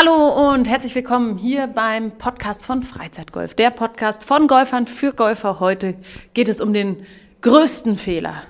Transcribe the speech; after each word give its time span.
Hallo 0.00 0.52
und 0.52 0.66
herzlich 0.66 0.94
willkommen 0.94 1.36
hier 1.36 1.66
beim 1.66 2.12
Podcast 2.12 2.64
von 2.64 2.82
Freizeitgolf. 2.82 3.52
Der 3.52 3.68
Podcast 3.68 4.24
von 4.24 4.46
Golfern 4.46 4.86
für 4.86 5.12
Golfer. 5.12 5.60
Heute 5.60 5.94
geht 6.32 6.48
es 6.48 6.62
um 6.62 6.72
den 6.72 7.04
größten 7.42 7.98
Fehler, 7.98 8.44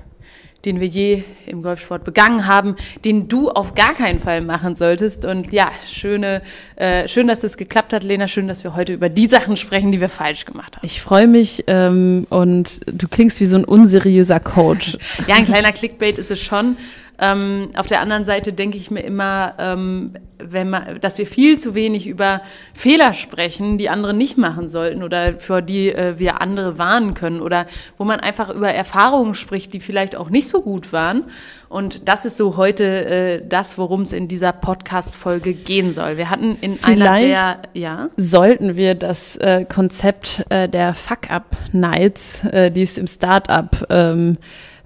den 0.65 0.79
wir 0.79 0.87
je 0.87 1.25
im 1.47 1.65
Golfsport 1.65 2.05
begangen 2.05 2.47
haben, 2.47 2.77
den 3.05 3.27
du 3.27 3.51
auf 3.51 3.75
gar 3.75 3.95
keinen 3.95 4.21
Fall 4.21 4.43
machen 4.43 4.77
solltest. 4.77 5.25
Und 5.25 5.53
ja, 5.53 5.73
schöne, 5.89 6.43
äh, 6.77 7.09
schön, 7.09 7.27
dass 7.27 7.43
es 7.43 7.57
geklappt 7.57 7.93
hat, 7.93 8.05
Lena. 8.05 8.29
Schön, 8.29 8.47
dass 8.47 8.63
wir 8.63 8.77
heute 8.77 8.93
über 8.93 9.09
die 9.09 9.27
Sachen 9.27 9.57
sprechen, 9.57 9.91
die 9.91 10.01
wir 10.01 10.09
falsch 10.09 10.45
gemacht 10.45 10.77
haben. 10.77 10.87
Ich 10.87 11.03
freue 11.03 11.27
mich 11.27 11.65
ähm, 11.67 12.29
und 12.31 12.81
du 12.87 13.09
klingst 13.09 13.41
wie 13.41 13.47
so 13.47 13.57
ein 13.57 13.65
unseriöser 13.65 14.39
Coach. 14.39 14.97
ja, 15.27 15.35
ein 15.35 15.47
kleiner 15.47 15.73
Clickbait 15.73 16.17
ist 16.17 16.31
es 16.31 16.41
schon. 16.41 16.77
Ähm, 17.21 17.69
auf 17.77 17.87
der 17.87 18.01
anderen 18.01 18.25
Seite 18.25 18.55
denke 18.55 18.79
ich 18.79 18.91
mir 18.91 19.03
immer, 19.03 19.55
ähm, 19.59 20.15
wenn 20.39 20.71
man, 20.71 21.01
dass 21.03 21.19
wir 21.19 21.27
viel 21.27 21.59
zu 21.59 21.75
wenig 21.75 22.07
über 22.07 22.41
Fehler 22.73 23.13
sprechen, 23.13 23.77
die 23.77 23.91
andere 23.91 24.15
nicht 24.15 24.39
machen 24.39 24.69
sollten 24.69 25.03
oder 25.03 25.35
für 25.35 25.61
die 25.61 25.93
äh, 25.93 26.19
wir 26.19 26.41
andere 26.41 26.79
warnen 26.79 27.13
können 27.13 27.43
oder 27.43 27.67
wo 27.99 28.05
man 28.05 28.21
einfach 28.21 28.49
über 28.49 28.73
Erfahrungen 28.73 29.35
spricht, 29.35 29.75
die 29.75 29.81
vielleicht 29.81 30.17
auch 30.17 30.31
nicht 30.31 30.49
so 30.49 30.63
gut 30.63 30.95
waren. 30.95 31.25
Und 31.69 32.09
das 32.09 32.25
ist 32.25 32.39
so 32.39 32.57
heute 32.57 32.85
äh, 32.85 33.43
das, 33.47 33.77
worum 33.77 34.03
es 34.03 34.13
in 34.13 34.27
dieser 34.27 34.53
Podcast-Folge 34.53 35.53
gehen 35.53 35.93
soll. 35.93 36.17
Wir 36.17 36.31
hatten 36.31 36.57
in 36.63 36.77
vielleicht 36.77 37.03
einer 37.03 37.19
der, 37.19 37.59
ja. 37.75 38.09
Sollten 38.17 38.77
wir 38.77 38.95
das 38.95 39.37
äh, 39.37 39.67
Konzept 39.67 40.47
äh, 40.49 40.71
der 40.71 40.95
Fuck-Up-Nights, 40.95 42.45
äh, 42.47 42.71
die 42.71 42.83
es 42.83 42.97
im 42.97 43.07
Start-up 43.07 43.87
ähm, 43.91 44.37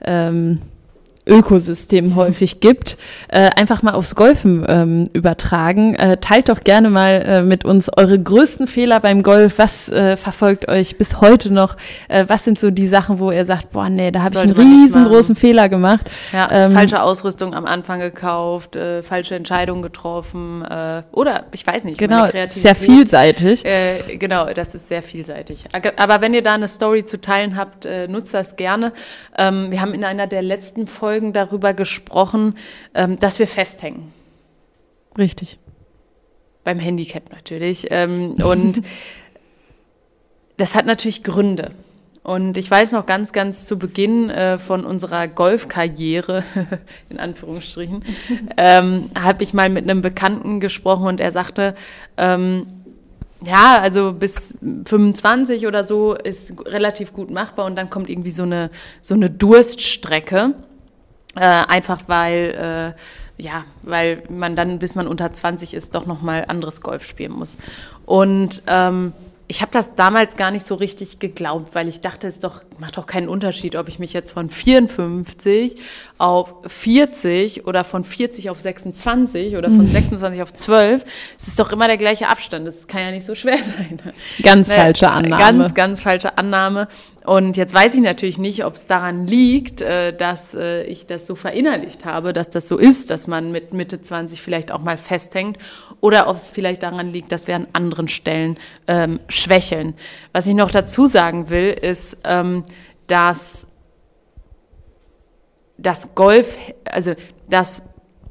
ähm, 0.05 0.61
Ökosystem 1.27 2.17
häufig 2.17 2.61
gibt, 2.61 2.99
äh, 3.29 3.51
einfach 3.57 3.83
mal 3.83 3.93
aufs 3.93 4.15
Golfen 4.15 4.65
ähm, 4.69 5.09
übertragen. 5.15 5.95
Äh, 5.95 6.19
teilt 6.19 6.51
doch 6.51 6.61
gerne 6.61 6.91
mal 6.91 7.23
äh, 7.23 7.43
mit 7.43 7.65
uns 7.65 7.91
eure 7.97 8.19
größten 8.19 8.67
Fehler 8.67 9.01
beim 9.01 9.23
Golf. 9.23 9.59
Was 9.59 9.89
äh, 9.89 10.17
verfolgt 10.17 10.69
euch 10.69 10.99
bis 10.99 11.23
heute 11.23 11.53
noch? 11.53 11.77
Äh, 12.09 12.27
was 12.29 12.45
sind 12.45 12.61
so 12.61 12.71
die 12.71 12.87
Sachen, 12.87 13.19
wo 13.19 13.31
ihr 13.31 13.47
sagt, 13.47 13.71
boah, 13.73 13.89
nee, 13.89 14.11
da 14.11 14.23
habe 14.23 14.35
ich 14.35 14.41
einen 14.41 14.53
riesengroßen 14.53 15.35
Fehler 15.35 15.71
gemacht. 15.71 16.11
Ja, 16.33 16.49
ähm, 16.51 16.73
falsche 16.73 17.03
Ausrüstung 17.03 17.55
am 17.55 17.65
Anfang 17.65 18.01
gekauft, 18.01 18.77
äh, 18.77 19.03
falsche 19.03 19.35
Entscheidungen 19.35 19.83
getroffen 19.83 20.65
oder 21.13 21.45
ich 21.53 21.67
weiß 21.67 21.85
nicht. 21.85 21.99
Genau, 21.99 22.27
sehr 22.47 22.75
vielseitig. 22.75 23.65
Genau, 24.19 24.53
das 24.53 24.75
ist 24.75 24.89
sehr 24.89 25.03
vielseitig. 25.03 25.65
Aber 25.97 26.21
wenn 26.21 26.35
ihr 26.35 26.43
da 26.43 26.55
eine 26.55 26.69
Story 26.69 27.05
zu 27.05 27.21
teilen 27.21 27.57
habt, 27.57 27.87
nutzt 28.09 28.35
das 28.35 28.57
gerne. 28.57 28.93
Ähm, 29.37 29.71
wir 29.71 29.81
haben 29.81 29.95
in 29.95 30.05
einer 30.05 30.27
der 30.27 30.43
letzten 30.43 30.87
Folgen 30.87 31.14
Folgen 31.15 31.33
darüber 31.33 31.75
gesprochen, 31.75 32.57
ähm, 32.93 33.21
dass 33.21 33.39
wir 33.39 33.47
festhängen. 33.47 34.13
Richtig. 35.17 35.61
Beim 36.65 36.81
Handicap 36.81 37.31
natürlich. 37.31 37.87
Ähm, 37.91 38.33
und 38.43 38.83
das 40.57 40.75
hat 40.75 40.87
natürlich 40.87 41.23
Gründe. 41.23 41.71
Und 42.25 42.59
ich 42.59 42.69
weiß 42.69 42.91
noch 42.91 43.07
ganz, 43.07 43.33
ganz 43.33 43.65
zu 43.65 43.79
Beginn 43.79 44.29
äh, 44.29 44.59
von 44.59 44.85
unserer 44.85 45.29
Golfkarriere, 45.29 46.43
in 47.11 47.21
Anführungsstrichen, 47.21 48.05
ähm, 48.57 49.13
habe 49.15 49.45
ich 49.45 49.55
mal 49.55 49.69
mit 49.69 49.85
einem 49.85 50.03
Bekannten 50.03 50.59
gesprochen 50.59 51.07
und 51.07 51.21
er 51.21 51.31
sagte, 51.31 51.77
ähm, 52.17 52.67
ja, 53.47 53.79
also 53.79 54.13
bis 54.13 54.55
25 54.87 55.69
oder 55.69 55.85
so 55.85 56.15
ist 56.15 56.55
relativ 56.67 57.13
gut 57.13 57.31
machbar 57.31 57.67
und 57.67 57.77
dann 57.77 57.89
kommt 57.89 58.11
irgendwie 58.11 58.31
so 58.31 58.43
eine, 58.43 58.71
so 59.01 59.15
eine 59.15 59.31
Durststrecke. 59.31 60.55
Äh, 61.37 61.41
einfach 61.41 62.03
weil, 62.07 62.95
äh, 63.39 63.43
ja, 63.43 63.65
weil 63.83 64.23
man 64.29 64.55
dann, 64.55 64.79
bis 64.79 64.95
man 64.95 65.09
unter 65.09 65.33
20 65.33 65.75
ist, 65.75 65.95
doch 65.95 66.07
nochmal 66.07 66.45
anderes 66.49 66.81
Golf 66.81 67.05
spielen 67.05 67.33
muss. 67.33 67.57
Und 68.07 68.63
ähm, 68.67 69.13
ich 69.47 69.61
habe 69.61 69.73
das 69.73 69.95
damals 69.95 70.37
gar 70.37 70.51
nicht 70.51 70.67
so 70.67 70.75
richtig 70.75 71.19
geglaubt, 71.19 71.75
weil 71.75 71.89
ich 71.89 72.01
dachte, 72.01 72.29
es 72.29 72.39
doch, 72.39 72.63
macht 72.79 72.97
doch 72.97 73.07
keinen 73.07 73.29
Unterschied, 73.29 73.77
ob 73.77 73.89
ich 73.89 73.99
mich 73.99 74.13
jetzt 74.13 74.33
von 74.33 74.49
54 74.49 75.77
auf 76.19 76.55
40 76.67 77.67
oder 77.67 77.85
von 77.85 78.05
40 78.05 78.51
auf 78.51 78.61
26 78.61 79.57
oder 79.57 79.69
von 79.69 79.87
26 79.87 80.43
auf 80.43 80.53
12. 80.53 81.05
Es 81.37 81.49
ist 81.49 81.59
doch 81.59 81.73
immer 81.73 81.87
der 81.87 81.97
gleiche 81.97 82.29
Abstand. 82.29 82.67
Das 82.67 82.87
kann 82.87 83.01
ja 83.01 83.11
nicht 83.11 83.27
so 83.27 83.35
schwer 83.35 83.59
sein. 83.79 84.01
Ganz 84.43 84.69
ne, 84.69 84.75
falsche 84.75 85.11
Annahme. 85.11 85.43
Ganz, 85.43 85.75
ganz 85.75 86.03
falsche 86.03 86.39
Annahme. 86.39 86.89
Und 87.25 87.57
jetzt 87.57 87.73
weiß 87.73 87.95
ich 87.95 88.03
natürlich 88.03 88.37
nicht, 88.37 88.67
ob 88.67 88.75
es 88.75 88.87
daran 88.87 89.27
liegt, 89.27 89.81
äh, 89.81 90.15
dass 90.15 90.55
äh, 90.55 90.83
ich 90.85 91.07
das 91.07 91.27
so 91.27 91.35
verinnerlicht 91.35 92.05
habe, 92.05 92.35
dass 92.35 92.51
das 92.51 92.69
so 92.69 92.77
ist, 92.77 93.09
dass 93.09 93.27
man 93.27 93.51
mit 93.51 93.73
Mitte 93.73 94.03
20 94.03 94.43
vielleicht 94.43 94.71
auch 94.71 94.83
mal 94.83 94.99
festhängt, 94.99 95.57
oder 96.03 96.29
ob 96.29 96.37
es 96.37 96.51
vielleicht 96.51 96.83
daran 96.83 97.15
liegt, 97.15 97.33
dass 97.33 97.47
wir 97.47 97.57
an 97.57 97.67
anderen 97.73 98.09
Stellen 98.09 98.59
ähm, 98.89 99.21
schwächeln. 99.29 99.95
Was 100.33 100.47
ich 100.47 100.53
noch 100.55 100.71
dazu 100.71 101.07
sagen 101.07 101.49
will, 101.49 101.71
ist, 101.71 102.19
ähm, 102.25 102.63
dass 103.07 103.67
das 105.77 106.15
Golf, 106.15 106.57
also 106.85 107.15
dass 107.49 107.85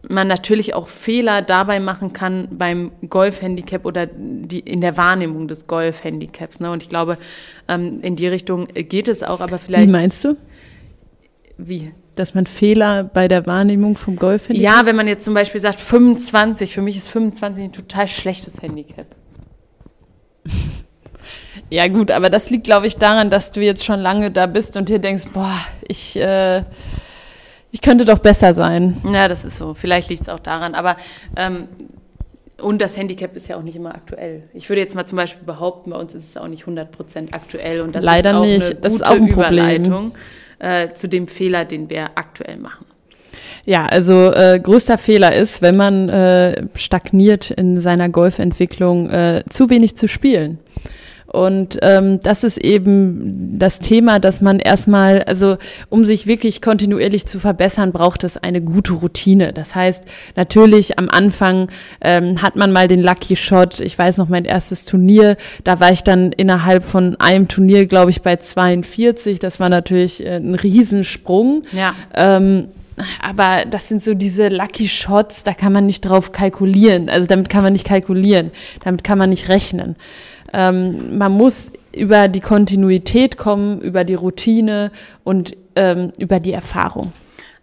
man 0.09 0.28
natürlich 0.28 0.73
auch 0.73 0.88
Fehler 0.88 1.41
dabei 1.41 1.79
machen 1.79 2.13
kann 2.13 2.50
beim 2.51 2.91
Golf-Handicap 3.07 3.85
oder 3.85 4.06
die, 4.06 4.59
in 4.59 4.81
der 4.81 4.97
Wahrnehmung 4.97 5.47
des 5.47 5.66
Golf-Handicaps. 5.67 6.59
Ne? 6.59 6.72
Und 6.72 6.84
ich 6.84 6.89
glaube, 6.89 7.17
ähm, 7.67 8.00
in 8.01 8.16
die 8.16 8.28
Richtung 8.28 8.67
geht 8.67 9.07
es 9.07 9.23
auch, 9.23 9.39
aber 9.39 9.59
vielleicht. 9.59 9.88
Wie 9.88 9.91
meinst 9.91 10.25
du? 10.25 10.35
Wie? 11.57 11.91
Dass 12.16 12.35
man 12.35 12.45
Fehler 12.45 13.03
bei 13.03 13.28
der 13.28 13.45
Wahrnehmung 13.45 13.95
vom 13.95 14.17
Golf-Handicap? 14.17 14.72
Ja, 14.72 14.85
wenn 14.85 14.95
man 14.95 15.07
jetzt 15.07 15.23
zum 15.23 15.34
Beispiel 15.34 15.61
sagt 15.61 15.79
25, 15.79 16.73
für 16.73 16.81
mich 16.81 16.97
ist 16.97 17.09
25 17.09 17.66
ein 17.66 17.72
total 17.72 18.07
schlechtes 18.07 18.61
Handicap. 18.61 19.07
Ja, 21.69 21.88
gut, 21.88 22.12
aber 22.12 22.29
das 22.29 22.50
liegt, 22.50 22.66
glaube 22.66 22.88
ich, 22.88 22.97
daran, 22.97 23.29
dass 23.29 23.51
du 23.51 23.62
jetzt 23.62 23.84
schon 23.84 24.00
lange 24.00 24.31
da 24.31 24.46
bist 24.46 24.78
und 24.78 24.90
dir 24.90 25.00
denkst, 25.00 25.25
boah, 25.34 25.57
ich. 25.88 26.16
Äh 26.16 26.63
ich 27.74 27.81
könnte 27.81 28.06
doch 28.06 28.19
besser 28.19 28.53
sein. 28.53 28.97
Ja, 29.12 29.28
das 29.28 29.44
ist 29.44 29.57
so. 29.57 29.73
Vielleicht 29.73 30.07
liegt 30.07 30.22
es 30.22 30.29
auch 30.29 30.40
daran. 30.40 30.75
Aber 30.75 30.96
ähm, 31.35 31.68
und 32.62 32.81
das 32.81 32.96
Handicap 32.96 33.35
ist 33.35 33.47
ja 33.47 33.57
auch 33.57 33.63
nicht 33.63 33.75
immer 33.75 33.96
aktuell. 33.96 34.44
Ich 34.53 34.69
würde 34.69 34.81
jetzt 34.81 34.94
mal 34.94 35.06
zum 35.06 35.16
Beispiel 35.16 35.44
behaupten, 35.44 35.90
bei 35.90 35.97
uns 35.97 36.13
ist 36.13 36.29
es 36.29 36.38
auch 36.38 36.47
nicht 36.47 36.66
100% 36.66 37.34
aktuell. 37.34 37.81
Und 37.81 37.96
das 37.96 38.06
Leider 38.06 38.29
ist 38.29 38.35
auch 38.35 38.46
nicht. 38.46 38.66
eine 38.66 38.75
das 38.75 38.94
ist 38.94 39.06
auch 39.06 39.16
ein 39.16 39.28
Überleitung 39.28 40.12
äh, 40.59 40.94
zu 40.94 41.09
dem 41.09 41.28
Fehler, 41.28 41.66
den 41.66 41.90
wir 41.90 42.12
aktuell 42.16 42.57
machen. 42.57 42.85
Ja, 43.66 43.88
also 43.88 44.31
äh, 44.31 44.59
größter 44.62 45.00
Fehler 45.00 45.35
ist, 45.35 45.62
wenn 45.62 45.75
man 45.75 46.09
äh, 46.09 46.68
stagniert 46.75 47.50
in 47.50 47.79
seiner 47.79 48.09
Golfentwicklung, 48.09 49.09
äh, 49.09 49.44
zu 49.50 49.69
wenig 49.69 49.97
zu 49.97 50.07
spielen. 50.07 50.59
Und 51.33 51.79
ähm, 51.81 52.19
das 52.21 52.44
ist 52.44 52.59
eben 52.59 53.57
das 53.57 53.79
Thema, 53.79 54.19
dass 54.19 54.39
man 54.39 54.59
erstmal, 54.59 55.23
also 55.23 55.57
um 55.89 56.05
sich 56.05 56.27
wirklich 56.27 56.61
kontinuierlich 56.61 57.25
zu 57.25 57.39
verbessern, 57.39 57.91
braucht 57.91 58.23
es 58.23 58.38
eine 58.38 58.61
gute 58.61 58.94
Routine. 58.94 59.51
Das 59.51 59.73
heißt, 59.73 60.03
natürlich 60.35 60.99
am 60.99 61.09
Anfang 61.09 61.72
ähm, 62.01 62.43
hat 62.43 62.55
man 62.55 62.72
mal 62.72 62.88
den 62.88 63.01
Lucky 63.01 63.35
Shot. 63.35 63.79
Ich 63.79 63.97
weiß 63.97 64.17
noch, 64.17 64.29
mein 64.29 64.45
erstes 64.45 64.85
Turnier, 64.85 65.35
da 65.63 65.79
war 65.79 65.91
ich 65.91 66.03
dann 66.03 66.33
innerhalb 66.33 66.83
von 66.83 67.16
einem 67.19 67.47
Turnier, 67.47 67.88
glaube 67.88 68.11
ich, 68.11 68.22
bei 68.22 68.35
42. 68.35 69.39
Das 69.39 69.59
war 69.59 69.69
natürlich 69.69 70.23
äh, 70.23 70.35
ein 70.35 70.53
Riesensprung. 70.53 71.63
Ja. 71.72 71.95
Ähm, 72.13 72.67
aber 73.22 73.66
das 73.67 73.89
sind 73.89 74.03
so 74.03 74.13
diese 74.13 74.49
Lucky 74.49 74.88
Shots, 74.88 75.43
da 75.43 75.55
kann 75.55 75.73
man 75.73 75.88
nicht 75.88 76.01
drauf 76.01 76.31
kalkulieren. 76.31 77.09
Also 77.09 77.25
damit 77.25 77.49
kann 77.49 77.63
man 77.63 77.73
nicht 77.73 77.88
kalkulieren, 77.88 78.51
damit 78.83 79.03
kann 79.03 79.17
man 79.17 79.31
nicht 79.31 79.49
rechnen. 79.49 79.95
Ähm, 80.53 81.18
man 81.18 81.31
muss 81.31 81.72
über 81.94 82.28
die 82.28 82.40
Kontinuität 82.40 83.38
kommen, 83.38 83.81
über 83.81 84.03
die 84.03 84.16
Routine 84.16 84.91
und 85.24 85.56
ähm, 85.75 86.12
über 86.18 86.40
die 86.40 86.53
Erfahrung. 86.53 87.12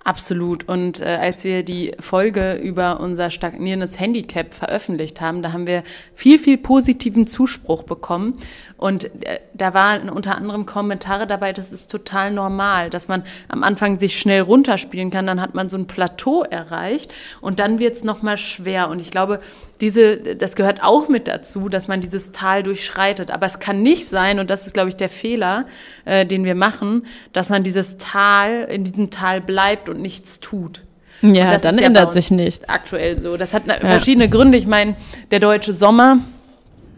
Absolut. 0.02 0.66
Und 0.66 1.00
äh, 1.00 1.18
als 1.20 1.44
wir 1.44 1.62
die 1.62 1.92
Folge 2.00 2.54
über 2.54 3.00
unser 3.00 3.30
stagnierendes 3.30 4.00
Handicap 4.00 4.54
veröffentlicht 4.54 5.20
haben, 5.20 5.42
da 5.42 5.52
haben 5.52 5.66
wir 5.66 5.82
viel, 6.14 6.38
viel 6.38 6.56
positiven 6.56 7.26
Zuspruch 7.26 7.82
bekommen. 7.82 8.38
Und 8.78 9.04
äh, 9.26 9.40
da 9.52 9.74
waren 9.74 10.08
unter 10.08 10.36
anderem 10.36 10.64
Kommentare 10.64 11.26
dabei, 11.26 11.52
das 11.52 11.70
ist 11.70 11.90
total 11.90 12.32
normal, 12.32 12.88
dass 12.88 13.08
man 13.08 13.24
am 13.48 13.62
Anfang 13.62 14.00
sich 14.00 14.18
schnell 14.18 14.40
runterspielen 14.40 15.10
kann, 15.10 15.26
dann 15.26 15.40
hat 15.40 15.54
man 15.54 15.68
so 15.68 15.76
ein 15.76 15.86
Plateau 15.86 16.44
erreicht 16.44 17.12
und 17.42 17.60
dann 17.60 17.78
wird 17.78 17.96
es 17.96 18.02
nochmal 18.02 18.38
schwer. 18.38 18.88
Und 18.88 19.00
ich 19.00 19.10
glaube, 19.10 19.40
diese, 19.80 20.16
das 20.16 20.56
gehört 20.56 20.82
auch 20.82 21.08
mit 21.08 21.28
dazu, 21.28 21.68
dass 21.68 21.88
man 21.88 22.00
dieses 22.00 22.32
Tal 22.32 22.62
durchschreitet. 22.62 23.30
Aber 23.30 23.46
es 23.46 23.58
kann 23.58 23.82
nicht 23.82 24.06
sein, 24.06 24.38
und 24.38 24.50
das 24.50 24.66
ist, 24.66 24.74
glaube 24.74 24.88
ich, 24.90 24.96
der 24.96 25.08
Fehler, 25.08 25.66
äh, 26.04 26.26
den 26.26 26.44
wir 26.44 26.54
machen, 26.54 27.06
dass 27.32 27.50
man 27.50 27.62
dieses 27.62 27.98
Tal, 27.98 28.64
in 28.64 28.84
diesem 28.84 29.10
Tal 29.10 29.40
bleibt 29.40 29.88
und 29.88 30.00
nichts 30.00 30.40
tut. 30.40 30.82
Ja, 31.22 31.58
dann 31.58 31.78
ändert 31.78 32.12
sich 32.12 32.30
nichts. 32.30 32.68
Aktuell 32.68 33.20
so. 33.20 33.36
Das 33.36 33.52
hat 33.52 33.66
ja. 33.66 33.74
verschiedene 33.78 34.28
Gründe. 34.28 34.56
Ich 34.56 34.66
meine, 34.66 34.96
der 35.30 35.40
deutsche 35.40 35.72
Sommer 35.72 36.18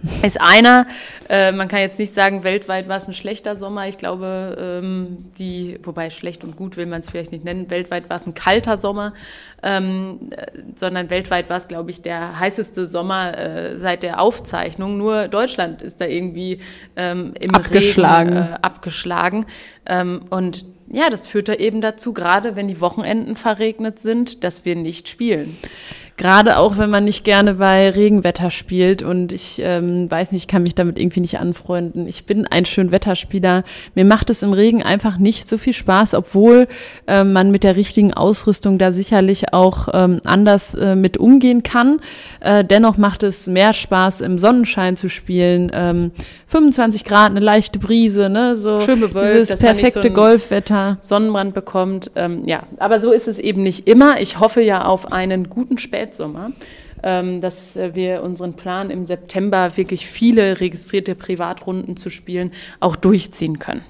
ist 0.22 0.40
einer. 0.40 0.87
Äh, 1.28 1.52
man 1.52 1.69
kann 1.69 1.81
jetzt 1.81 1.99
nicht 1.99 2.12
sagen, 2.12 2.44
weltweit 2.44 2.88
war 2.88 2.96
es 2.96 3.06
ein 3.06 3.14
schlechter 3.14 3.56
Sommer. 3.56 3.87
Ich 3.88 3.99
glaube, 3.99 4.81
ähm, 4.82 5.19
die, 5.38 5.78
wobei 5.82 6.10
schlecht 6.10 6.44
und 6.44 6.56
gut 6.56 6.76
will 6.76 6.87
man 6.87 7.00
es 7.00 7.10
vielleicht 7.10 7.32
nicht 7.32 7.44
nennen, 7.44 7.70
weltweit 7.70 8.10
war 8.10 8.16
es 8.16 8.26
ein 8.26 8.34
kalter 8.34 8.76
Sommer, 8.76 9.14
ähm, 9.62 10.31
äh, 10.31 10.46
sondern 10.75 11.10
weltweit 11.10 11.49
war 11.50 11.56
es, 11.56 11.69
glaube 11.69 11.90
ich, 11.90 12.02
der 12.02 12.38
heißeste 12.38 12.87
Sommer 12.87 13.37
äh, 13.38 13.78
seit 13.78 14.02
der 14.02 14.20
Aufzeichnung. 14.20 14.96
Nur 14.96 15.28
Deutschland 15.28 15.82
ist 15.82 16.00
da 16.00 16.06
irgendwie 16.06 16.58
ähm, 16.96 17.34
im 17.40 17.54
abgeschlagen. 17.54 18.37
Regen 18.37 18.52
äh, 18.52 18.58
abgeschlagen. 18.62 19.46
Und 20.31 20.64
ja, 20.93 21.08
das 21.08 21.26
führte 21.26 21.58
eben 21.58 21.81
dazu, 21.81 22.12
gerade 22.12 22.54
wenn 22.54 22.69
die 22.69 22.81
Wochenenden 22.81 23.34
verregnet 23.34 23.99
sind, 23.99 24.44
dass 24.44 24.64
wir 24.64 24.76
nicht 24.76 25.08
spielen. 25.08 25.56
Gerade 26.17 26.59
auch, 26.59 26.76
wenn 26.79 26.91
man 26.91 27.05
nicht 27.05 27.25
gerne 27.25 27.55
bei 27.55 27.91
Regenwetter 27.91 28.50
spielt 28.50 29.03
und 29.03 29.32
ich 29.32 29.61
ähm, 29.64 30.11
weiß 30.11 30.32
nicht, 30.32 30.43
ich 30.43 30.49
kann 30.49 30.62
mich 30.62 30.75
damit 30.75 30.99
irgendwie 30.99 31.20
nicht 31.20 31.38
anfreunden. 31.38 32.06
Ich 32.06 32.26
bin 32.26 32.47
ein 32.47 32.64
Schönwetterspieler. 32.64 33.64
Mir 33.94 34.05
macht 34.05 34.29
es 34.29 34.43
im 34.43 34.53
Regen 34.53 34.82
einfach 34.82 35.17
nicht 35.19 35.49
so 35.49 35.56
viel 35.56 35.73
Spaß, 35.73 36.14
obwohl 36.14 36.69
äh, 37.06 37.25
man 37.25 37.50
mit 37.50 37.64
der 37.64 37.76
richtigen 37.76 38.12
Ausrüstung 38.12 38.79
da 38.79 38.93
sicherlich 38.93 39.53
auch 39.55 39.88
ähm, 39.93 40.20
anders 40.25 40.75
äh, 40.75 40.94
mit 40.94 41.17
umgehen 41.17 41.62
kann. 41.62 42.00
Äh, 42.41 42.62
dennoch 42.62 42.99
macht 42.99 43.23
es 43.23 43.47
mehr 43.47 43.73
Spaß, 43.73 44.20
im 44.20 44.38
Sonnenschein 44.38 44.97
zu 44.97 45.09
spielen. 45.09 45.73
Ähm, 45.75 46.12
25 46.49 47.05
Grad, 47.05 47.31
eine 47.31 47.41
leichte 47.41 47.79
Brise, 47.79 48.29
ne? 48.29 48.56
So 48.56 48.81
Schön 48.81 49.00
bewölkt, 49.00 49.49
dieses 49.49 49.59
perfekte 49.59 50.03
so 50.03 50.11
Golfwetter. 50.11 50.99
Sonnenbrand 51.00 51.55
bekommt. 51.55 52.11
Ähm, 52.14 52.43
ja, 52.44 52.64
aber 52.79 53.00
so 53.00 53.11
ist 53.11 53.29
es 53.29 53.38
eben 53.38 53.62
nicht 53.62 53.88
immer. 53.88 54.20
Ich 54.20 54.38
hoffe 54.38 54.61
ja 54.61 54.85
auf 54.85 55.11
einen 55.11 55.49
guten 55.49 55.79
Spätsommer. 55.79 56.01
Spätsommer, 56.02 56.50
ähm, 57.04 57.40
dass 57.40 57.76
wir 57.76 58.22
unseren 58.22 58.54
Plan 58.54 58.90
im 58.90 59.06
September 59.06 59.76
wirklich 59.76 60.06
viele 60.06 60.60
registrierte 60.60 61.14
Privatrunden 61.14 61.96
zu 61.96 62.10
spielen 62.10 62.50
auch 62.81 62.96
durchziehen 62.96 63.60
können. 63.60 63.82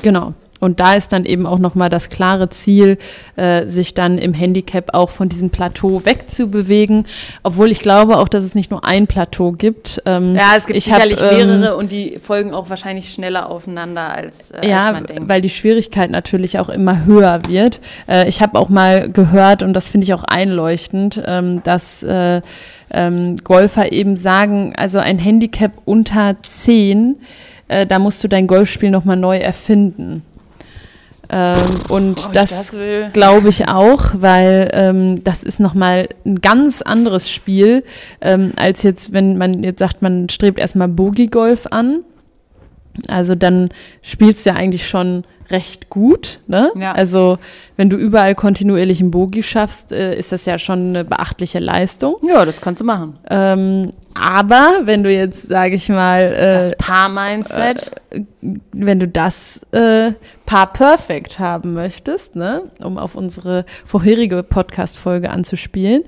Genau. 0.00 0.34
Und 0.60 0.80
da 0.80 0.94
ist 0.94 1.12
dann 1.12 1.24
eben 1.24 1.46
auch 1.46 1.58
nochmal 1.58 1.90
das 1.90 2.08
klare 2.08 2.48
Ziel, 2.48 2.98
äh, 3.36 3.66
sich 3.66 3.94
dann 3.94 4.18
im 4.18 4.32
Handicap 4.32 4.94
auch 4.94 5.10
von 5.10 5.28
diesem 5.28 5.50
Plateau 5.50 6.04
wegzubewegen. 6.04 7.06
Obwohl 7.42 7.70
ich 7.70 7.80
glaube 7.80 8.18
auch, 8.18 8.28
dass 8.28 8.44
es 8.44 8.54
nicht 8.54 8.70
nur 8.70 8.84
ein 8.84 9.06
Plateau 9.06 9.52
gibt. 9.52 10.02
Ähm, 10.06 10.34
ja, 10.34 10.52
es 10.56 10.66
gibt 10.66 10.80
sicherlich 10.80 11.20
hab, 11.20 11.32
ähm, 11.32 11.60
mehrere 11.60 11.76
und 11.76 11.92
die 11.92 12.18
folgen 12.18 12.54
auch 12.54 12.70
wahrscheinlich 12.70 13.12
schneller 13.12 13.50
aufeinander, 13.50 14.14
als, 14.14 14.52
äh, 14.52 14.68
ja, 14.68 14.84
als 14.84 14.92
man 14.92 15.04
denkt. 15.06 15.28
weil 15.28 15.40
die 15.40 15.50
Schwierigkeit 15.50 16.10
natürlich 16.10 16.58
auch 16.58 16.68
immer 16.68 17.04
höher 17.04 17.40
wird. 17.48 17.80
Äh, 18.08 18.28
ich 18.28 18.40
habe 18.40 18.58
auch 18.58 18.68
mal 18.68 19.10
gehört, 19.10 19.62
und 19.62 19.74
das 19.74 19.88
finde 19.88 20.04
ich 20.04 20.14
auch 20.14 20.24
einleuchtend, 20.24 21.22
ähm, 21.26 21.62
dass 21.62 22.02
äh, 22.02 22.40
ähm, 22.90 23.36
Golfer 23.42 23.92
eben 23.92 24.16
sagen, 24.16 24.72
also 24.76 24.98
ein 24.98 25.18
Handicap 25.18 25.72
unter 25.84 26.36
10, 26.42 27.16
äh, 27.68 27.86
da 27.86 27.98
musst 27.98 28.22
du 28.22 28.28
dein 28.28 28.46
Golfspiel 28.46 28.90
nochmal 28.90 29.16
neu 29.16 29.38
erfinden. 29.38 30.22
Ähm, 31.36 31.80
und 31.88 32.26
oh, 32.28 32.30
das, 32.32 32.70
das 32.70 33.12
glaube 33.12 33.48
ich 33.48 33.66
auch, 33.66 34.04
weil 34.12 34.70
ähm, 34.72 35.24
das 35.24 35.42
ist 35.42 35.58
nochmal 35.58 36.08
ein 36.24 36.40
ganz 36.40 36.80
anderes 36.80 37.28
Spiel, 37.28 37.82
ähm, 38.20 38.52
als 38.54 38.84
jetzt, 38.84 39.12
wenn 39.12 39.36
man 39.36 39.64
jetzt 39.64 39.80
sagt, 39.80 40.00
man 40.00 40.28
strebt 40.28 40.60
erstmal 40.60 40.86
Boogie-Golf 40.86 41.66
an. 41.72 42.04
Also 43.08 43.34
dann 43.34 43.70
spielst 44.02 44.46
du 44.46 44.50
ja 44.50 44.56
eigentlich 44.56 44.88
schon 44.88 45.24
recht 45.50 45.90
gut. 45.90 46.40
Ne? 46.46 46.70
Ja. 46.78 46.92
Also 46.92 47.38
wenn 47.76 47.90
du 47.90 47.96
überall 47.96 48.34
kontinuierlich 48.34 49.00
einen 49.00 49.10
Bogie 49.10 49.42
schaffst, 49.42 49.92
äh, 49.92 50.16
ist 50.16 50.32
das 50.32 50.46
ja 50.46 50.58
schon 50.58 50.90
eine 50.90 51.04
beachtliche 51.04 51.58
Leistung. 51.58 52.16
Ja, 52.26 52.44
das 52.44 52.60
kannst 52.60 52.80
du 52.80 52.84
machen. 52.84 53.18
Ähm, 53.28 53.92
aber 54.14 54.82
wenn 54.84 55.02
du 55.02 55.12
jetzt, 55.12 55.48
sage 55.48 55.74
ich 55.74 55.88
mal, 55.88 56.20
äh, 56.20 56.54
das 56.58 56.76
Paar-Mindset, 56.76 57.90
äh, 58.10 58.20
wenn 58.72 59.00
du 59.00 59.08
das 59.08 59.60
äh, 59.72 60.12
Paar 60.46 60.72
Perfect 60.72 61.38
haben 61.40 61.72
möchtest, 61.72 62.36
ne, 62.36 62.62
um 62.82 62.96
auf 62.96 63.16
unsere 63.16 63.64
vorherige 63.86 64.42
Podcast-Folge 64.44 65.30
anzuspielen, 65.30 66.04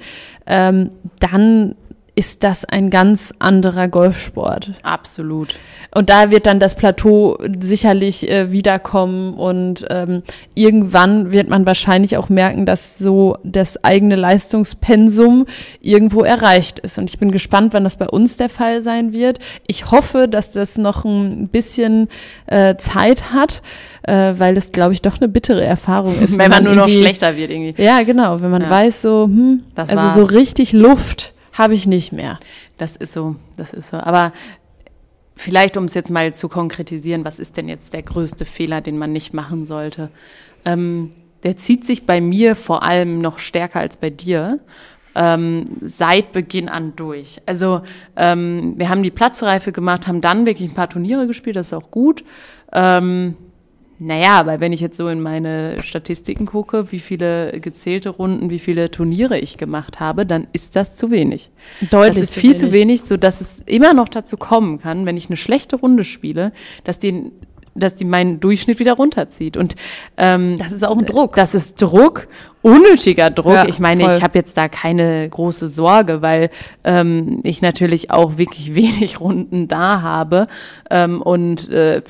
ähm, 0.46 0.90
dann 1.18 1.74
ist 2.16 2.42
das 2.44 2.64
ein 2.64 2.88
ganz 2.88 3.34
anderer 3.38 3.88
Golfsport. 3.88 4.72
Absolut. 4.82 5.54
Und 5.94 6.08
da 6.08 6.30
wird 6.30 6.46
dann 6.46 6.58
das 6.58 6.74
Plateau 6.74 7.38
sicherlich 7.60 8.28
äh, 8.30 8.50
wiederkommen 8.50 9.34
und 9.34 9.84
ähm, 9.90 10.22
irgendwann 10.54 11.30
wird 11.30 11.50
man 11.50 11.66
wahrscheinlich 11.66 12.16
auch 12.16 12.30
merken, 12.30 12.64
dass 12.64 12.98
so 12.98 13.36
das 13.44 13.84
eigene 13.84 14.16
Leistungspensum 14.16 15.46
irgendwo 15.82 16.22
erreicht 16.22 16.78
ist. 16.78 16.98
Und 16.98 17.10
ich 17.10 17.18
bin 17.18 17.30
gespannt, 17.30 17.74
wann 17.74 17.84
das 17.84 17.96
bei 17.96 18.08
uns 18.08 18.38
der 18.38 18.48
Fall 18.48 18.80
sein 18.80 19.12
wird. 19.12 19.38
Ich 19.66 19.90
hoffe, 19.90 20.26
dass 20.26 20.50
das 20.50 20.78
noch 20.78 21.04
ein 21.04 21.48
bisschen 21.48 22.08
äh, 22.46 22.76
Zeit 22.76 23.32
hat, 23.34 23.60
äh, 24.04 24.32
weil 24.38 24.54
das, 24.54 24.72
glaube 24.72 24.94
ich, 24.94 25.02
doch 25.02 25.20
eine 25.20 25.28
bittere 25.28 25.64
Erfahrung 25.64 26.18
ist. 26.20 26.32
wenn, 26.32 26.44
wenn 26.44 26.50
man, 26.50 26.64
nur 26.64 26.74
noch 26.76 26.88
schlechter 26.88 27.36
wird 27.36 27.50
irgendwie. 27.50 27.82
Ja, 27.82 28.02
genau. 28.04 28.40
Wenn 28.40 28.50
man 28.50 28.62
ja. 28.62 28.70
weiß, 28.70 29.02
so, 29.02 29.24
hm, 29.24 29.64
das 29.74 29.90
also 29.90 30.02
war's. 30.02 30.14
so 30.14 30.24
richtig 30.34 30.72
Luft 30.72 31.34
habe 31.56 31.74
ich 31.74 31.86
nicht 31.86 32.12
mehr. 32.12 32.38
Das 32.78 32.96
ist 32.96 33.12
so, 33.12 33.36
das 33.56 33.72
ist 33.72 33.90
so. 33.90 33.96
Aber 33.96 34.32
vielleicht, 35.36 35.76
um 35.76 35.84
es 35.84 35.94
jetzt 35.94 36.10
mal 36.10 36.34
zu 36.34 36.48
konkretisieren, 36.48 37.24
was 37.24 37.38
ist 37.38 37.56
denn 37.56 37.68
jetzt 37.68 37.92
der 37.92 38.02
größte 38.02 38.44
Fehler, 38.44 38.80
den 38.80 38.98
man 38.98 39.12
nicht 39.12 39.34
machen 39.34 39.66
sollte? 39.66 40.10
Ähm, 40.64 41.12
der 41.42 41.56
zieht 41.56 41.84
sich 41.84 42.06
bei 42.06 42.20
mir 42.20 42.56
vor 42.56 42.82
allem 42.82 43.20
noch 43.20 43.38
stärker 43.38 43.80
als 43.80 43.96
bei 43.96 44.10
dir. 44.10 44.60
Ähm, 45.14 45.64
seit 45.80 46.32
Beginn 46.32 46.68
an 46.68 46.92
durch. 46.94 47.40
Also 47.46 47.80
ähm, 48.16 48.74
wir 48.76 48.90
haben 48.90 49.02
die 49.02 49.10
Platzreife 49.10 49.72
gemacht, 49.72 50.06
haben 50.06 50.20
dann 50.20 50.44
wirklich 50.44 50.68
ein 50.68 50.74
paar 50.74 50.90
Turniere 50.90 51.26
gespielt, 51.26 51.56
das 51.56 51.68
ist 51.68 51.72
auch 51.72 51.90
gut. 51.90 52.22
Ähm, 52.70 53.34
naja, 53.98 54.38
aber 54.38 54.60
wenn 54.60 54.72
ich 54.72 54.80
jetzt 54.80 54.96
so 54.96 55.08
in 55.08 55.20
meine 55.20 55.82
Statistiken 55.82 56.44
gucke, 56.44 56.92
wie 56.92 57.00
viele 57.00 57.60
gezählte 57.60 58.10
Runden, 58.10 58.50
wie 58.50 58.58
viele 58.58 58.90
Turniere 58.90 59.38
ich 59.38 59.56
gemacht 59.56 60.00
habe, 60.00 60.26
dann 60.26 60.46
ist 60.52 60.76
das 60.76 60.96
zu 60.96 61.10
wenig. 61.10 61.50
Deutlich. 61.90 62.18
Das 62.18 62.30
ist 62.30 62.38
viel 62.38 62.56
zu 62.56 62.72
wenig, 62.72 63.02
sodass 63.02 63.40
es 63.40 63.60
immer 63.60 63.94
noch 63.94 64.08
dazu 64.08 64.36
kommen 64.36 64.80
kann, 64.80 65.06
wenn 65.06 65.16
ich 65.16 65.28
eine 65.28 65.36
schlechte 65.36 65.76
Runde 65.76 66.04
spiele, 66.04 66.52
dass 66.84 66.98
die 66.98 67.30
dass 67.78 67.94
die 67.94 68.04
meinen 68.04 68.40
Durchschnitt 68.40 68.78
wieder 68.78 68.94
runterzieht. 68.94 69.56
Und 69.56 69.76
ähm, 70.16 70.56
das 70.58 70.72
ist 70.72 70.82
auch 70.82 70.96
ein 70.96 71.04
Druck. 71.04 71.34
Das 71.34 71.54
ist 71.54 71.80
Druck, 71.80 72.26
unnötiger 72.62 73.30
Druck. 73.30 73.52
Ja, 73.52 73.68
ich 73.68 73.78
meine, 73.78 74.04
voll. 74.04 74.16
ich 74.16 74.22
habe 74.22 74.38
jetzt 74.38 74.56
da 74.56 74.68
keine 74.68 75.28
große 75.28 75.68
Sorge, 75.68 76.22
weil 76.22 76.50
ähm, 76.84 77.40
ich 77.42 77.62
natürlich 77.62 78.10
auch 78.10 78.38
wirklich 78.38 78.74
wenig 78.74 79.20
Runden 79.20 79.68
da 79.68 80.00
habe 80.00 80.48
ähm, 80.90 81.20
und 81.20 81.68
äh, 81.70 82.02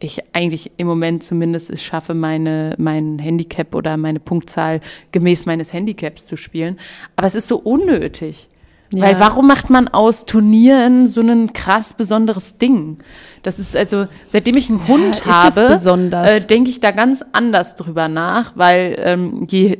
ich 0.00 0.22
eigentlich 0.32 0.72
im 0.76 0.86
Moment 0.86 1.22
zumindest 1.22 1.70
es 1.70 1.82
schaffe, 1.82 2.14
meine, 2.14 2.74
mein 2.78 3.18
Handicap 3.18 3.74
oder 3.74 3.96
meine 3.96 4.20
Punktzahl 4.20 4.80
gemäß 5.12 5.46
meines 5.46 5.72
Handicaps 5.72 6.26
zu 6.26 6.36
spielen. 6.36 6.78
Aber 7.16 7.26
es 7.26 7.34
ist 7.34 7.48
so 7.48 7.58
unnötig. 7.58 8.48
Ja. 8.94 9.02
Weil 9.02 9.20
warum 9.20 9.46
macht 9.46 9.68
man 9.68 9.88
aus 9.88 10.24
Turnieren 10.24 11.06
so 11.06 11.20
ein 11.20 11.52
krass 11.52 11.92
besonderes 11.92 12.56
Ding? 12.56 12.98
Das 13.42 13.58
ist 13.58 13.76
also, 13.76 14.06
seitdem 14.26 14.56
ich 14.56 14.70
einen 14.70 14.88
Hund 14.88 15.22
ja, 15.26 15.44
habe, 15.44 15.78
äh, 16.26 16.40
denke 16.40 16.70
ich 16.70 16.80
da 16.80 16.90
ganz 16.90 17.22
anders 17.32 17.74
drüber 17.74 18.08
nach, 18.08 18.52
weil 18.54 18.96
ähm, 18.98 19.46
je 19.50 19.78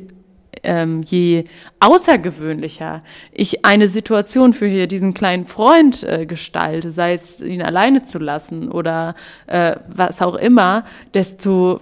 ähm, 0.63 1.01
je 1.01 1.45
außergewöhnlicher 1.79 3.03
ich 3.31 3.65
eine 3.65 3.87
Situation 3.87 4.53
für 4.53 4.67
hier 4.67 4.87
diesen 4.87 5.13
kleinen 5.13 5.45
Freund 5.45 6.03
äh, 6.03 6.25
gestalte, 6.25 6.91
sei 6.91 7.13
es 7.13 7.41
ihn 7.41 7.61
alleine 7.61 8.03
zu 8.03 8.19
lassen 8.19 8.71
oder 8.71 9.15
äh, 9.47 9.75
was 9.87 10.21
auch 10.21 10.35
immer, 10.35 10.85
desto 11.13 11.81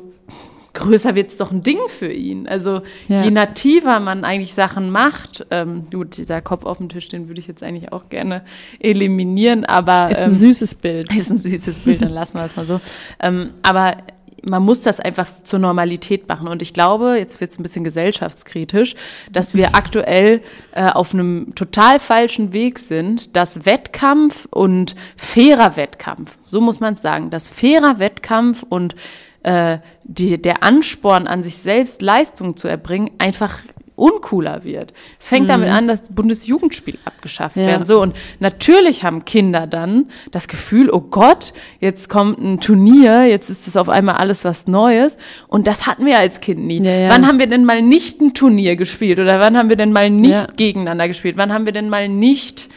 größer 0.77 1.15
wird 1.15 1.31
es 1.31 1.37
doch 1.37 1.51
ein 1.51 1.63
Ding 1.63 1.79
für 1.87 2.11
ihn. 2.11 2.47
Also 2.47 2.81
ja. 3.07 3.23
je 3.23 3.31
nativer 3.31 3.99
man 3.99 4.23
eigentlich 4.23 4.53
Sachen 4.53 4.89
macht, 4.91 5.45
ähm, 5.49 5.87
gut, 5.91 6.17
dieser 6.17 6.41
Kopf 6.41 6.65
auf 6.65 6.77
dem 6.77 6.89
Tisch, 6.89 7.09
den 7.09 7.27
würde 7.27 7.39
ich 7.39 7.47
jetzt 7.47 7.63
eigentlich 7.63 7.91
auch 7.91 8.09
gerne 8.09 8.43
eliminieren, 8.79 9.65
aber 9.65 10.11
ist 10.11 10.21
ein 10.21 10.31
ähm, 10.31 10.37
süßes 10.37 10.75
Bild. 10.75 11.13
Ist 11.17 11.31
ein 11.31 11.39
süßes 11.39 11.79
Bild, 11.79 12.01
dann 12.03 12.11
lassen 12.11 12.37
wir 12.37 12.45
es 12.45 12.55
mal 12.55 12.65
so. 12.65 12.79
Ähm, 13.19 13.51
aber 13.63 13.97
man 14.49 14.63
muss 14.63 14.81
das 14.81 14.99
einfach 14.99 15.27
zur 15.43 15.59
Normalität 15.59 16.27
machen. 16.27 16.47
Und 16.47 16.61
ich 16.61 16.73
glaube, 16.73 17.17
jetzt 17.17 17.41
wird 17.41 17.51
es 17.51 17.59
ein 17.59 17.63
bisschen 17.63 17.83
gesellschaftskritisch, 17.83 18.95
dass 19.31 19.53
wir 19.53 19.75
aktuell 19.75 20.41
äh, 20.71 20.89
auf 20.89 21.13
einem 21.13 21.53
total 21.55 21.99
falschen 21.99 22.53
Weg 22.53 22.79
sind, 22.79 23.35
dass 23.35 23.65
Wettkampf 23.65 24.47
und 24.49 24.95
fairer 25.15 25.75
Wettkampf, 25.75 26.37
so 26.45 26.61
muss 26.61 26.79
man 26.79 26.95
es 26.95 27.01
sagen, 27.01 27.29
dass 27.29 27.47
fairer 27.47 27.99
Wettkampf 27.99 28.63
und 28.67 28.95
äh, 29.43 29.79
die, 30.03 30.41
der 30.41 30.63
Ansporn 30.63 31.27
an 31.27 31.43
sich 31.43 31.57
selbst 31.57 32.01
Leistung 32.01 32.57
zu 32.57 32.67
erbringen 32.67 33.11
einfach 33.19 33.59
uncooler 33.97 34.63
wird. 34.63 34.93
Es 35.19 35.27
fängt 35.27 35.47
mhm. 35.47 35.51
damit 35.51 35.69
an, 35.69 35.87
dass 35.87 36.03
Bundesjugendspiele 36.03 36.99
abgeschafft 37.03 37.57
ja. 37.57 37.65
werden. 37.65 37.85
So 37.85 38.01
und 38.01 38.15
natürlich 38.39 39.03
haben 39.03 39.25
Kinder 39.25 39.67
dann 39.67 40.05
das 40.31 40.47
Gefühl, 40.47 40.89
oh 40.89 41.01
Gott, 41.01 41.51
jetzt 41.79 42.07
kommt 42.07 42.39
ein 42.39 42.61
Turnier, 42.61 43.25
jetzt 43.25 43.49
ist 43.49 43.67
es 43.67 43.75
auf 43.75 43.89
einmal 43.89 44.15
alles 44.15 44.45
was 44.45 44.67
Neues. 44.67 45.17
Und 45.47 45.67
das 45.67 45.87
hatten 45.87 46.05
wir 46.05 46.19
als 46.19 46.39
Kind 46.39 46.65
nie. 46.65 46.81
Ja, 46.81 46.91
ja. 46.91 47.09
Wann 47.09 47.27
haben 47.27 47.39
wir 47.39 47.47
denn 47.47 47.65
mal 47.65 47.81
nicht 47.81 48.21
ein 48.21 48.33
Turnier 48.33 48.75
gespielt 48.75 49.19
oder 49.19 49.39
wann 49.39 49.57
haben 49.57 49.69
wir 49.69 49.75
denn 49.75 49.91
mal 49.91 50.09
nicht 50.09 50.57
gegeneinander 50.57 51.07
gespielt? 51.07 51.35
Wann 51.35 51.51
haben 51.51 51.65
wir 51.65 51.73
denn 51.73 51.89
mal 51.89 52.07
nicht 52.07 52.69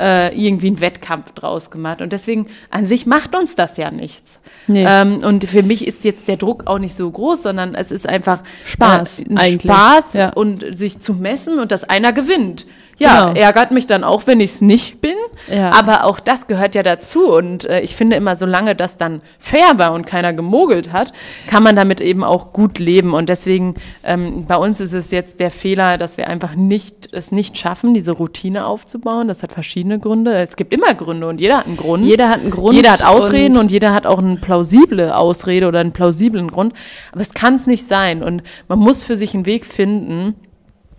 äh, 0.00 0.34
irgendwie 0.36 0.68
einen 0.68 0.80
Wettkampf 0.80 1.32
draus 1.32 1.70
gemacht. 1.70 2.00
Und 2.00 2.12
deswegen 2.12 2.46
an 2.70 2.86
sich 2.86 3.06
macht 3.06 3.34
uns 3.34 3.56
das 3.56 3.76
ja 3.76 3.90
nichts. 3.90 4.38
Nee. 4.66 4.84
Ähm, 4.86 5.18
und 5.24 5.44
für 5.44 5.62
mich 5.62 5.86
ist 5.86 6.04
jetzt 6.04 6.28
der 6.28 6.36
Druck 6.36 6.66
auch 6.66 6.78
nicht 6.78 6.96
so 6.96 7.10
groß, 7.10 7.42
sondern 7.42 7.74
es 7.74 7.90
ist 7.90 8.08
einfach 8.08 8.40
Spaß 8.64 9.20
äh, 9.20 9.24
ein 9.30 9.38
eigentlich. 9.38 9.72
Spaß 9.72 10.12
Ja. 10.14 10.28
und 10.30 10.64
sich 10.76 11.00
zu 11.00 11.14
messen 11.14 11.58
und 11.58 11.72
dass 11.72 11.84
einer 11.84 12.12
gewinnt. 12.12 12.66
Ja, 12.98 13.26
Genau. 13.26 13.40
ärgert 13.40 13.70
mich 13.70 13.86
dann 13.86 14.02
auch, 14.04 14.26
wenn 14.26 14.40
ich 14.40 14.50
es 14.52 14.60
nicht 14.60 15.00
bin. 15.00 15.14
Ja. 15.48 15.70
Aber 15.72 16.04
auch 16.04 16.18
das 16.20 16.46
gehört 16.48 16.74
ja 16.74 16.82
dazu. 16.82 17.32
Und 17.32 17.64
äh, 17.64 17.80
ich 17.80 17.94
finde 17.94 18.16
immer, 18.16 18.34
solange 18.36 18.74
das 18.74 18.96
dann 18.96 19.22
fair 19.38 19.78
war 19.78 19.92
und 19.92 20.04
keiner 20.04 20.32
gemogelt 20.32 20.92
hat, 20.92 21.12
kann 21.46 21.62
man 21.62 21.76
damit 21.76 22.00
eben 22.00 22.24
auch 22.24 22.52
gut 22.52 22.78
leben. 22.80 23.14
Und 23.14 23.28
deswegen, 23.28 23.74
ähm, 24.02 24.46
bei 24.46 24.56
uns 24.56 24.80
ist 24.80 24.92
es 24.92 25.10
jetzt 25.12 25.38
der 25.38 25.50
Fehler, 25.52 25.96
dass 25.96 26.16
wir 26.18 26.26
einfach 26.28 26.56
nicht, 26.56 27.08
es 27.12 27.30
nicht 27.30 27.56
schaffen, 27.56 27.94
diese 27.94 28.12
Routine 28.12 28.66
aufzubauen. 28.66 29.28
Das 29.28 29.42
hat 29.44 29.52
verschiedene 29.52 29.98
Gründe. 30.00 30.34
Es 30.34 30.56
gibt 30.56 30.74
immer 30.74 30.92
Gründe 30.94 31.28
und 31.28 31.40
jeder 31.40 31.58
hat 31.58 31.66
einen 31.66 31.76
Grund. 31.76 32.04
Jeder 32.04 32.28
hat 32.28 32.40
einen 32.40 32.50
Grund. 32.50 32.74
Jeder 32.74 32.90
hat 32.92 33.04
Ausreden 33.04 33.56
und, 33.56 33.70
jeder 33.70 33.94
hat 33.94 34.06
auch 34.06 34.18
eine 34.18 34.36
plausible 34.36 35.16
Ausrede 35.16 35.68
oder 35.68 35.78
einen 35.80 35.92
plausiblen 35.92 36.50
Grund. 36.50 36.72
Aber 37.12 37.20
es 37.20 37.32
kann 37.32 37.54
es 37.54 37.66
nicht 37.66 37.86
sein. 37.86 38.22
Und 38.24 38.42
man 38.66 38.80
muss 38.80 39.04
für 39.04 39.16
sich 39.16 39.34
einen 39.34 39.46
Weg 39.46 39.66
finden, 39.66 40.34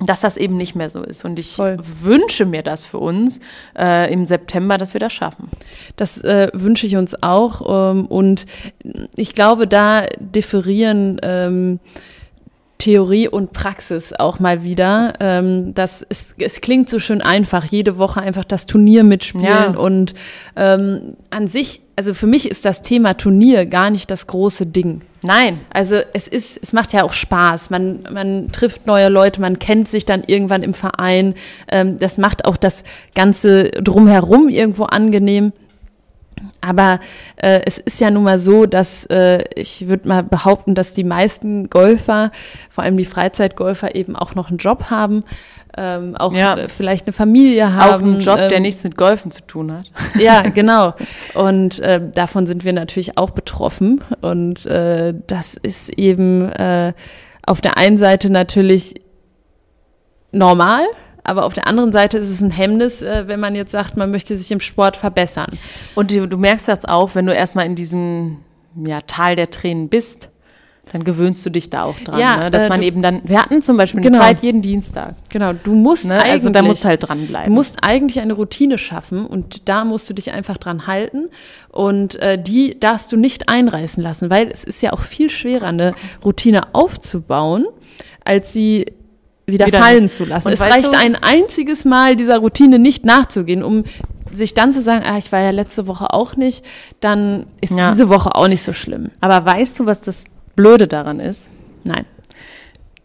dass 0.02 0.20
das 0.22 0.38
eben 0.38 0.56
nicht 0.58 0.76
mehr 0.76 0.90
so 0.90 1.02
ist. 1.04 1.26
Und 1.26 1.40
ich 1.40 1.56
Voll. 1.56 1.78
wünsche 2.02 2.46
mir 2.46 2.64
das 2.64 2.84
für 2.84 3.00
uns 3.00 3.40
äh, 3.78 4.12
im 4.12 4.26
September, 4.26 4.78
dass 4.78 4.94
wir 4.94 5.00
das 5.00 5.12
schaffen. 5.14 5.50
Das 5.98 6.22
äh, 6.24 6.50
wünsche 6.54 6.88
ich 6.88 6.96
uns 6.96 7.22
auch. 7.22 7.92
Ähm, 7.92 8.06
und 8.06 8.46
ich 9.16 9.36
glaube, 9.36 9.68
da 9.68 10.06
differieren 10.20 11.20
ähm, 11.22 11.80
Theorie 12.78 13.28
und 13.28 13.52
Praxis 13.52 14.14
auch 14.14 14.40
mal 14.40 14.64
wieder. 14.64 15.14
Ähm, 15.20 15.74
das 15.74 16.02
ist, 16.02 16.36
es 16.40 16.62
klingt 16.62 16.90
so 16.90 16.98
schön 16.98 17.22
einfach, 17.22 17.66
jede 17.66 17.98
Woche 17.98 18.22
einfach 18.22 18.46
das 18.46 18.66
Turnier 18.66 19.04
mitspielen 19.04 19.46
Ja. 19.74 19.78
und 19.78 20.14
ähm, 20.56 21.18
an 21.30 21.48
sich, 21.48 21.82
also 22.00 22.14
für 22.14 22.28
mich 22.28 22.50
ist 22.50 22.64
das 22.64 22.82
Thema 22.82 23.16
Turnier 23.16 23.66
gar 23.66 23.90
nicht 23.90 24.10
das 24.10 24.26
große 24.26 24.66
Ding. 24.66 25.02
Nein. 25.22 25.60
Also 25.70 25.98
es 26.14 26.30
ist, 26.30 26.58
es 26.64 26.72
macht 26.72 26.94
ja 26.94 27.04
auch 27.04 27.12
Spaß. 27.12 27.72
Man, 27.72 28.04
man 28.10 28.54
trifft 28.54 28.88
neue 28.88 29.10
Leute, 29.10 29.42
man 29.42 29.60
kennt 29.60 29.90
sich 29.90 30.06
dann 30.06 30.24
irgendwann 30.26 30.64
im 30.64 30.74
Verein. 30.74 31.34
Ähm, 31.68 31.98
das 31.98 32.18
macht 32.18 32.46
auch 32.46 32.56
das 32.56 32.86
Ganze 33.16 33.72
drumherum 33.72 34.48
irgendwo 34.48 34.86
angenehm. 34.86 35.52
Aber 36.62 37.02
äh, 37.36 37.60
es 37.66 37.80
ist 37.80 38.00
ja 38.00 38.12
nun 38.12 38.24
mal 38.24 38.40
so, 38.40 38.66
dass 38.66 39.04
äh, 39.08 39.44
ich 39.56 39.90
würde 39.90 40.08
mal 40.08 40.24
behaupten, 40.24 40.76
dass 40.76 40.94
die 40.94 41.04
meisten 41.04 41.70
Golfer, 41.70 42.32
vor 42.70 42.86
allem 42.86 42.96
die 42.96 43.04
Freizeitgolfer, 43.04 43.94
eben 43.94 44.16
auch 44.16 44.36
noch 44.36 44.48
einen 44.48 44.58
Job 44.58 44.86
haben, 44.90 45.20
ähm, 45.82 46.16
auch 46.18 46.34
Ja. 46.34 46.58
äh, 46.58 46.68
vielleicht 46.68 47.08
eine 47.08 47.14
Familie 47.14 47.66
Auch 47.68 47.72
haben. 47.72 48.16
ein 48.16 48.20
Job, 48.20 48.36
der 48.36 48.52
ähm, 48.58 48.64
nichts 48.64 48.84
mit 48.84 48.98
Golfen 48.98 49.32
zu 49.32 49.42
tun 49.48 49.72
hat. 49.72 49.86
ja, 50.20 50.42
genau. 50.54 50.94
Und 51.36 51.80
äh, 51.80 52.02
davon 52.14 52.46
sind 52.46 52.66
wir 52.66 52.74
natürlich 52.74 53.18
auch 53.18 53.30
betroffen. 53.30 54.04
Und 54.22 54.66
äh, 54.66 55.14
das 55.28 55.54
ist 55.54 55.90
eben 55.98 56.50
äh, 56.50 56.94
auf 57.46 57.62
der 57.62 57.78
einen 57.78 57.98
Seite 57.98 58.30
natürlich 58.30 58.96
normal, 60.32 60.84
aber 61.24 61.46
auf 61.46 61.54
der 61.54 61.68
anderen 61.68 61.92
Seite 61.92 62.18
ist 62.18 62.30
es 62.30 62.42
ein 62.42 62.52
Hemmnis, 62.52 63.02
äh, 63.02 63.28
wenn 63.28 63.40
man 63.40 63.56
jetzt 63.56 63.72
sagt, 63.72 63.96
man 63.98 64.12
möchte 64.12 64.36
sich 64.36 64.52
im 64.52 64.60
Sport 64.60 64.98
verbessern. 64.98 65.58
Und 65.96 66.12
du, 66.12 66.28
du 66.28 66.38
merkst 66.38 66.68
das 66.68 66.86
auch, 66.86 67.16
wenn 67.16 67.26
du 67.26 67.34
erstmal 67.34 67.66
in 67.66 67.76
diesem 67.76 68.38
ja, 68.84 69.00
Tal 69.02 69.36
der 69.36 69.50
Tränen 69.50 69.90
bist, 69.90 70.30
dann 70.92 71.04
gewöhnst 71.04 71.46
du 71.46 71.50
dich 71.50 71.70
da 71.70 71.84
auch 71.84 72.00
dran. 72.00 72.20
Ja, 72.20 72.38
ne? 72.38 72.52
Dass 72.52 72.64
äh, 72.64 72.70
man 72.70 72.82
eben 72.82 73.02
dann, 73.02 73.22
wir 73.24 73.40
hatten 73.42 73.62
zum 73.62 73.78
Beispiel 73.78 74.02
Genau. 74.02 74.18
eine 74.20 74.28
Zeit 74.28 74.44
jeden 74.44 74.62
Dienstag. 74.62 75.16
Genau, 75.30 75.54
du 75.54 75.74
musst 75.76 76.06
Ne? 76.08 76.16
eigentlich, 76.16 76.32
Also 76.32 76.50
da 76.50 76.62
musst 76.62 76.86
halt 76.86 77.08
dranbleiben. 77.08 77.46
Du 77.48 77.52
musst 77.54 77.78
eigentlich 77.84 78.20
eine 78.20 78.34
Routine 78.34 78.78
schaffen 78.78 79.26
und 79.26 79.68
da 79.70 79.86
musst 79.86 80.10
du 80.10 80.14
dich 80.14 80.32
einfach 80.32 80.58
dran 80.58 80.88
halten 80.88 81.30
und 81.70 82.16
äh, 82.16 82.42
die 82.42 82.80
darfst 82.80 83.12
du 83.12 83.18
nicht 83.18 83.50
einreißen 83.50 84.02
lassen, 84.02 84.30
weil 84.30 84.48
es 84.52 84.64
ist 84.64 84.82
ja 84.82 84.94
auch 84.94 85.02
viel 85.02 85.30
schwerer, 85.30 85.68
eine 85.68 85.94
Routine 86.26 86.74
aufzubauen, 86.74 87.66
als 88.26 88.54
sie 88.54 88.86
wieder, 89.46 89.66
Wieder- 89.68 89.80
fallen 89.82 90.10
zu 90.10 90.26
lassen. 90.26 90.50
Es 90.50 90.62
reicht 90.62 90.88
du- 90.94 90.98
ein 90.98 91.16
einziges 91.16 91.86
Mal 91.86 92.16
dieser 92.16 92.38
Routine 92.40 92.78
nicht 92.80 93.04
nachzugehen, 93.06 93.64
um 93.64 93.84
sich 94.32 94.54
dann 94.54 94.72
zu 94.72 94.80
sagen, 94.80 95.04
ah, 95.08 95.18
ich 95.18 95.32
war 95.32 95.40
ja 95.40 95.50
letzte 95.50 95.88
Woche 95.88 96.14
auch 96.14 96.36
nicht, 96.36 96.64
dann 97.00 97.48
ist 97.62 97.76
Ja. 97.76 97.90
diese 97.90 98.10
Woche 98.10 98.36
auch 98.36 98.48
nicht 98.48 98.62
so 98.62 98.74
schlimm. 98.74 99.10
Aber 99.22 99.44
weißt 99.44 99.80
du, 99.80 99.88
was 99.88 100.02
das 100.02 100.24
Blöde 100.60 100.90
daran 100.90 101.22
ist? 101.22 101.48
Nein. 101.86 102.06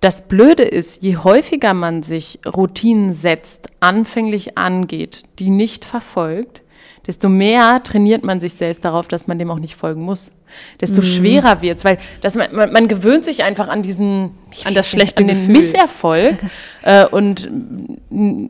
Das 0.00 0.26
Blöde 0.26 0.64
ist, 0.64 1.04
je 1.04 1.18
häufiger 1.18 1.72
man 1.72 2.02
sich 2.02 2.40
Routinen 2.44 3.14
setzt, 3.14 3.68
anfänglich 3.78 4.58
angeht, 4.58 5.22
die 5.38 5.50
nicht 5.50 5.84
verfolgt, 5.84 6.62
desto 7.06 7.28
mehr 7.28 7.80
trainiert 7.84 8.24
man 8.24 8.40
sich 8.40 8.54
selbst 8.54 8.84
darauf, 8.84 9.06
dass 9.06 9.28
man 9.28 9.38
dem 9.38 9.52
auch 9.52 9.60
nicht 9.60 9.76
folgen 9.76 10.02
muss. 10.02 10.32
Desto 10.80 11.00
Mhm. 11.00 11.06
schwerer 11.06 11.62
wird's, 11.62 11.84
weil 11.84 11.98
das, 12.22 12.34
man, 12.34 12.72
man, 12.72 12.88
gewöhnt 12.88 13.24
sich 13.24 13.44
einfach 13.44 13.68
an 13.68 13.82
diesen, 13.82 14.32
An 14.64 14.74
das 14.74 14.88
schlechte 14.90 15.22
an 15.22 15.28
den 15.28 15.36
Gefühl. 15.36 15.54
Misserfolg 15.54 16.36
äh, 16.82 17.06
und 17.06 17.48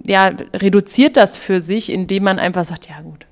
ja, 0.07 0.33
reduziert 0.55 1.19
das 1.19 1.37
für 1.37 1.61
sich, 1.61 1.93
indem 1.93 2.25
man 2.25 2.39
einfach 2.39 2.65
sagt, 2.65 2.89
ja 2.89 3.03
gut. 3.03 3.27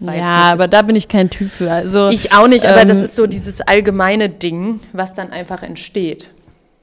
Ja, 0.00 0.52
aber 0.52 0.66
da 0.66 0.82
bin 0.82 0.96
ich 0.96 1.08
kein 1.08 1.30
Typ 1.30 1.50
für. 1.50 1.70
Also 1.70 2.08
Ich 2.08 2.32
auch 2.32 2.48
nicht, 2.48 2.64
aber 2.64 2.82
Ähm, 2.82 2.88
das 2.88 3.02
ist 3.02 3.16
so 3.16 3.26
dieses 3.26 3.60
allgemeine 3.60 4.28
Ding, 4.28 4.80
was 4.92 5.14
dann 5.14 5.30
einfach 5.30 5.62
entsteht. 5.62 6.30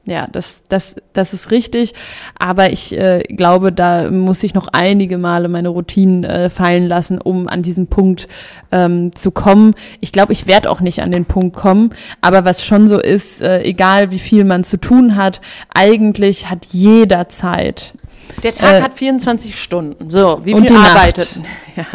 Ja, 0.07 0.25
das, 0.31 0.63
das, 0.69 0.95
das 1.11 1.33
ist 1.33 1.51
richtig. 1.51 1.93
Aber 2.39 2.71
ich 2.71 2.97
äh, 2.97 3.23
glaube, 3.23 3.73
da 3.73 4.09
muss 4.09 4.41
ich 4.41 4.53
noch 4.53 4.69
einige 4.71 5.17
Male 5.17 5.49
meine 5.49 5.67
Routinen 5.67 6.23
äh, 6.23 6.49
fallen 6.49 6.87
lassen, 6.87 7.19
um 7.19 7.49
an 7.49 7.61
diesen 7.61 7.87
Punkt 7.87 8.29
ähm, 8.71 9.13
zu 9.13 9.31
kommen. 9.31 9.75
Ich 9.99 10.13
glaube, 10.13 10.31
ich 10.31 10.47
werde 10.47 10.69
auch 10.71 10.79
nicht 10.79 11.01
an 11.01 11.11
den 11.11 11.25
Punkt 11.25 11.57
kommen. 11.57 11.89
Aber 12.21 12.45
was 12.45 12.63
schon 12.63 12.87
so 12.87 12.97
ist, 13.01 13.41
äh, 13.41 13.63
egal 13.63 14.11
wie 14.11 14.19
viel 14.19 14.45
man 14.45 14.63
zu 14.63 14.77
tun 14.77 15.17
hat, 15.17 15.41
eigentlich 15.73 16.49
hat 16.49 16.65
jeder 16.67 17.27
Zeit. 17.27 17.93
Der 18.43 18.53
Tag 18.53 18.73
Äh, 18.73 18.81
hat 18.81 18.93
24 18.93 19.59
Stunden. 19.59 20.11
So, 20.11 20.41
wie 20.43 20.53
viel 20.53 20.75
arbeitet? 20.75 21.29
Ja. 21.75 21.85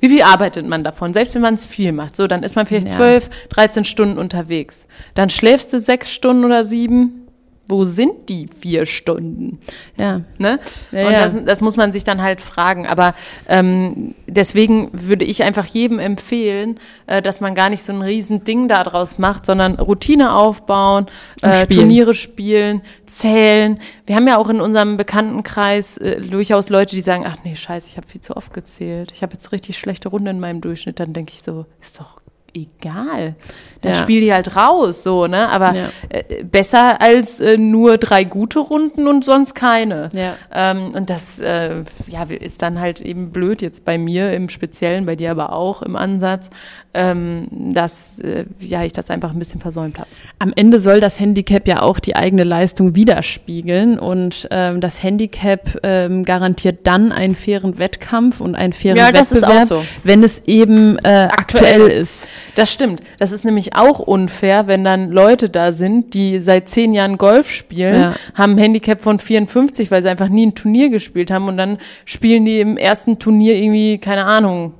Wie 0.00 0.08
viel 0.08 0.22
arbeitet 0.22 0.66
man 0.66 0.82
davon? 0.82 1.14
Selbst 1.14 1.36
wenn 1.36 1.42
man 1.42 1.54
es 1.54 1.64
viel 1.64 1.92
macht. 1.92 2.16
So, 2.16 2.26
dann 2.26 2.42
ist 2.42 2.56
man 2.56 2.66
vielleicht 2.66 2.88
Ja. 2.88 2.96
12, 2.96 3.30
13 3.50 3.84
Stunden 3.84 4.18
unterwegs. 4.18 4.84
Dann 5.14 5.30
schläfst 5.30 5.72
du 5.72 5.78
sechs 5.78 6.12
Stunden 6.12 6.44
oder 6.44 6.64
sieben. 6.64 7.27
Wo 7.68 7.84
sind 7.84 8.30
die 8.30 8.48
vier 8.48 8.86
Stunden? 8.86 9.60
Ja. 9.96 10.22
Ne? 10.38 10.58
Ja, 10.90 11.06
und. 11.06 11.12
Das, 11.12 11.44
das 11.44 11.60
muss 11.60 11.76
man 11.76 11.92
sich 11.92 12.02
dann 12.02 12.22
halt 12.22 12.40
fragen. 12.40 12.86
Aber 12.86 13.14
ähm, 13.46 14.14
deswegen 14.26 14.90
würde 14.92 15.26
ich 15.26 15.42
einfach 15.42 15.66
jedem 15.66 15.98
empfehlen, 15.98 16.80
äh, 17.06 17.20
dass 17.20 17.42
man 17.42 17.54
gar 17.54 17.68
nicht 17.68 17.82
so 17.82 17.92
ein 17.92 18.00
riesen 18.00 18.44
Ding 18.44 18.68
daraus 18.68 19.18
macht, 19.18 19.44
sondern 19.44 19.74
Routine 19.74 20.32
aufbauen, 20.32 21.06
äh, 21.42 21.54
spielen. 21.56 21.80
Turniere 21.80 22.14
spielen, 22.14 22.82
zählen. 23.04 23.78
Wir 24.06 24.16
haben 24.16 24.26
ja 24.26 24.38
auch 24.38 24.48
in 24.48 24.62
unserem 24.62 24.96
Bekanntenkreis 24.96 25.98
äh, 25.98 26.20
durchaus 26.22 26.70
Leute, 26.70 26.94
die 26.94 27.02
sagen, 27.02 27.24
ach 27.26 27.36
nee, 27.44 27.54
scheiße, 27.54 27.86
ich 27.88 27.96
habe 27.96 28.08
viel 28.08 28.20
zu 28.20 28.36
oft 28.36 28.54
gezählt. 28.54 29.12
Ich 29.14 29.22
habe 29.22 29.34
jetzt 29.34 29.52
richtig 29.52 29.78
schlechte 29.78 30.08
Runde 30.08 30.30
in 30.30 30.40
meinem 30.40 30.62
Durchschnitt. 30.62 31.00
Dann 31.00 31.12
denke 31.12 31.32
ich 31.34 31.42
so, 31.44 31.66
ist 31.82 32.00
doch 32.00 32.17
egal. 32.58 33.34
Dann 33.82 33.92
Ja. 33.94 33.98
spiel 34.00 34.20
die 34.20 34.32
halt 34.32 34.56
raus, 34.56 35.04
so, 35.04 35.28
ne? 35.28 35.48
Aber 35.48 35.72
Ja. 35.74 35.88
äh, 36.08 36.42
besser 36.42 37.00
als 37.00 37.38
äh, 37.38 37.56
nur 37.56 37.96
drei 37.96 38.24
gute 38.24 38.58
Runden 38.58 39.06
und 39.06 39.24
sonst 39.24 39.54
keine. 39.54 40.08
Ja. 40.12 40.34
Ähm, 40.52 40.92
und 40.94 41.10
das 41.10 41.38
äh, 41.38 41.84
ja, 42.08 42.24
ist 42.24 42.60
dann 42.62 42.80
halt 42.80 43.00
eben 43.00 43.30
blöd 43.30 43.62
jetzt 43.62 43.84
bei 43.84 43.96
mir 43.96 44.32
im 44.32 44.48
Speziellen, 44.48 45.06
bei 45.06 45.14
dir 45.14 45.30
aber 45.30 45.52
auch 45.52 45.82
im 45.82 45.94
Ansatz, 45.94 46.50
ähm, 46.92 47.46
dass 47.72 48.18
äh, 48.18 48.46
ja, 48.58 48.82
ich 48.82 48.92
das 48.92 49.10
einfach 49.10 49.30
ein 49.30 49.38
bisschen 49.38 49.60
versäumt 49.60 49.98
habe. 49.98 50.08
Am 50.40 50.52
Ende 50.56 50.80
soll 50.80 50.98
das 50.98 51.20
Handicap 51.20 51.68
ja 51.68 51.82
auch 51.82 52.00
die 52.00 52.16
eigene 52.16 52.42
Leistung 52.42 52.96
widerspiegeln 52.96 53.98
und 54.00 54.48
ähm, 54.50 54.80
das 54.80 55.02
Handicap 55.04 55.78
ähm, 55.84 56.24
garantiert 56.24 56.86
dann 56.86 57.12
einen 57.12 57.36
fairen 57.36 57.78
Wettkampf 57.78 58.40
und 58.40 58.56
einen 58.56 58.72
fairen 58.72 58.96
Ja, 58.98 59.12
das 59.12 59.30
ist 59.30 59.42
Wettbewerb, 59.42 59.62
auch 59.62 59.66
so. 59.66 59.84
wenn 60.02 60.24
es 60.24 60.42
eben 60.46 60.98
äh, 61.04 61.28
aktuell, 61.30 61.82
ist. 61.82 62.26
Das 62.58 62.72
stimmt. 62.72 63.02
Das 63.20 63.30
ist 63.30 63.44
nämlich 63.44 63.76
auch 63.76 64.00
unfair, 64.00 64.66
wenn 64.66 64.82
dann 64.82 65.12
Leute 65.12 65.48
da 65.48 65.70
sind, 65.70 66.12
die 66.12 66.40
seit 66.40 66.68
zehn 66.68 66.92
Jahren 66.92 67.16
Golf 67.16 67.50
spielen, 67.52 68.00
Ja. 68.00 68.14
haben 68.34 68.54
ein 68.54 68.58
Handicap 68.58 69.00
von 69.00 69.20
54, 69.20 69.92
weil 69.92 70.02
sie 70.02 70.08
einfach 70.08 70.28
nie 70.28 70.46
ein 70.46 70.54
Turnier 70.56 70.88
gespielt 70.90 71.30
haben 71.30 71.46
und 71.46 71.56
dann 71.56 71.78
spielen 72.04 72.44
die 72.44 72.58
im 72.58 72.76
ersten 72.76 73.20
Turnier 73.20 73.54
irgendwie, 73.54 73.98
keine 73.98 74.24
Ahnung, 74.24 74.74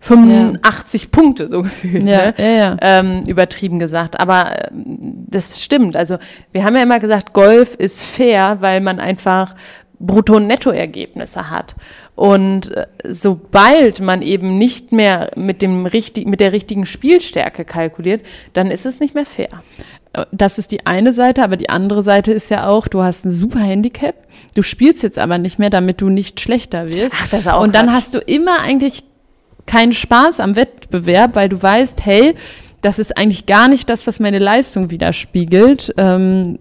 85 0.00 1.10
Punkte 1.10 1.48
so 1.48 1.62
gefühlt. 1.62 2.02
Ja, 2.02 2.26
ne? 2.26 2.34
ja, 2.38 2.46
ja. 2.46 2.76
Ähm, 2.80 3.22
übertrieben 3.26 3.78
gesagt. 3.78 4.18
Aber 4.20 4.70
ähm, 4.70 5.26
das 5.28 5.62
stimmt. 5.62 5.96
Also 5.96 6.18
wir 6.52 6.64
haben 6.64 6.76
ja 6.76 6.82
immer 6.82 6.98
gesagt, 6.98 7.32
Golf 7.32 7.74
ist 7.76 8.02
fair, 8.02 8.58
weil 8.60 8.80
man 8.80 9.00
einfach 9.00 9.54
Brutto- 9.98 10.36
und 10.36 10.46
Nettoergebnisse 10.46 11.50
hat. 11.50 11.74
Und 12.14 12.72
äh, 12.76 12.86
sobald 13.08 14.00
man 14.00 14.22
eben 14.22 14.58
nicht 14.58 14.92
mehr 14.92 15.30
mit, 15.36 15.62
dem 15.62 15.86
richtig, 15.86 16.26
mit 16.26 16.40
der 16.40 16.52
richtigen 16.52 16.86
Spielstärke 16.86 17.64
kalkuliert, 17.64 18.22
dann 18.52 18.70
ist 18.70 18.86
es 18.86 19.00
nicht 19.00 19.14
mehr 19.14 19.26
fair. 19.26 19.62
das 20.32 20.58
ist 20.58 20.72
die 20.72 20.86
eine 20.86 21.12
Seite, 21.12 21.42
aber 21.42 21.56
die 21.56 21.68
andere 21.68 22.02
Seite 22.02 22.32
ist 22.32 22.50
ja 22.50 22.66
auch, 22.66 22.88
du 22.88 23.02
hast 23.02 23.24
ein 23.24 23.30
super 23.30 23.60
Handicap, 23.60 24.14
du 24.54 24.62
spielst 24.62 25.02
jetzt 25.02 25.18
aber 25.18 25.38
nicht 25.38 25.58
mehr, 25.58 25.70
damit 25.70 26.00
du 26.00 26.08
nicht 26.08 26.40
schlechter 26.40 26.88
wirst. 26.90 27.16
Ach, 27.18 27.28
das 27.28 27.40
ist 27.40 27.48
auch 27.48 27.62
Und 27.62 27.74
dann 27.74 27.86
Quatsch. 27.86 27.94
hast 27.96 28.14
du 28.14 28.18
immer 28.18 28.60
eigentlich 28.60 29.02
keinen 29.66 29.92
Spaß 29.92 30.40
am 30.40 30.56
Wettbewerb, 30.56 31.34
weil 31.34 31.48
du 31.48 31.60
weißt, 31.60 32.04
hey, 32.04 32.34
das 32.82 32.98
ist 32.98 33.16
eigentlich 33.16 33.46
gar 33.46 33.68
nicht 33.68 33.90
das, 33.90 34.06
was 34.06 34.20
meine 34.20 34.38
Leistung 34.38 34.90
widerspiegelt. 34.90 35.92
Ähm, 35.96 36.58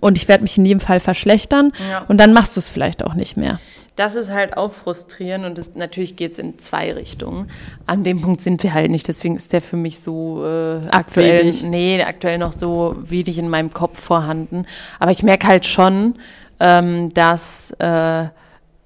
und 0.00 0.16
ich 0.16 0.28
werde 0.28 0.42
mich 0.42 0.56
in 0.58 0.64
jedem 0.64 0.80
Fall 0.80 1.00
verschlechtern. 1.00 1.72
Ja. 1.90 2.04
Und 2.08 2.18
dann 2.18 2.32
machst 2.32 2.56
du 2.56 2.60
es 2.60 2.68
vielleicht 2.68 3.04
auch 3.04 3.14
nicht 3.14 3.36
mehr. 3.36 3.58
Das 3.96 4.14
ist 4.14 4.30
halt 4.30 4.56
auch 4.56 4.72
frustrierend 4.72 5.44
und 5.44 5.58
das, 5.58 5.74
natürlich 5.74 6.16
geht 6.16 6.32
es 6.32 6.38
in 6.38 6.58
zwei 6.58 6.92
Richtungen. 6.94 7.50
An 7.84 8.04
dem 8.04 8.22
Punkt 8.22 8.40
sind 8.40 8.62
wir 8.62 8.72
halt 8.72 8.90
nicht, 8.90 9.06
deswegen 9.06 9.36
ist 9.36 9.52
der 9.52 9.60
für 9.60 9.76
mich 9.76 10.00
so 10.00 10.46
äh, 10.46 10.80
aktuell, 10.90 11.42
Wenig. 11.42 11.62
nee, 11.62 12.02
aktuell 12.02 12.38
noch 12.38 12.54
so 12.58 12.96
wenig 12.98 13.36
in 13.36 13.50
meinem 13.50 13.70
Kopf 13.70 14.00
vorhanden. 14.00 14.64
Aber 14.98 15.10
ich 15.10 15.22
merke 15.22 15.46
halt 15.46 15.66
schon, 15.66 16.14
ähm, 16.58 17.12
dass 17.12 17.72
äh, 17.80 18.28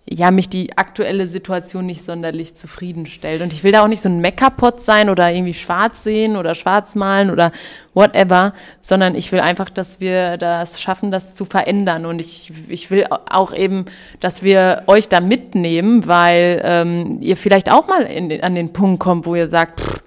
ja 0.08 0.30
mich 0.30 0.48
die 0.48 0.76
aktuelle 0.78 1.26
Situation 1.26 1.86
nicht 1.86 2.04
sonderlich 2.04 2.54
zufriedenstellt. 2.54 3.42
Und 3.42 3.52
ich 3.52 3.64
will 3.64 3.72
da 3.72 3.82
auch 3.82 3.88
nicht 3.88 4.00
so 4.00 4.08
ein 4.08 4.20
Meckerpot 4.20 4.80
sein 4.80 5.10
oder 5.10 5.30
irgendwie 5.32 5.54
schwarz 5.54 6.04
sehen 6.04 6.36
oder 6.36 6.54
schwarz 6.54 6.94
malen 6.94 7.30
oder 7.30 7.50
whatever, 7.92 8.54
sondern 8.82 9.16
ich 9.16 9.32
will 9.32 9.40
einfach, 9.40 9.68
dass 9.68 9.98
wir 9.98 10.36
das 10.36 10.80
schaffen, 10.80 11.10
das 11.10 11.34
zu 11.34 11.44
verändern. 11.44 12.06
Und 12.06 12.20
ich, 12.20 12.52
ich 12.68 12.90
will 12.90 13.06
auch 13.08 13.52
eben, 13.52 13.86
dass 14.20 14.44
wir 14.44 14.84
euch 14.86 15.08
da 15.08 15.20
mitnehmen, 15.20 16.06
weil 16.06 16.62
ähm, 16.64 17.18
ihr 17.20 17.36
vielleicht 17.36 17.70
auch 17.70 17.88
mal 17.88 18.02
in, 18.02 18.42
an 18.42 18.54
den 18.54 18.72
Punkt 18.72 19.00
kommt, 19.00 19.26
wo 19.26 19.34
ihr 19.34 19.48
sagt, 19.48 19.80
pff, 19.80 20.02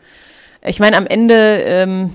ich 0.61 0.79
meine, 0.79 0.97
am 0.97 1.07
Ende 1.07 1.35
ähm, 1.35 2.11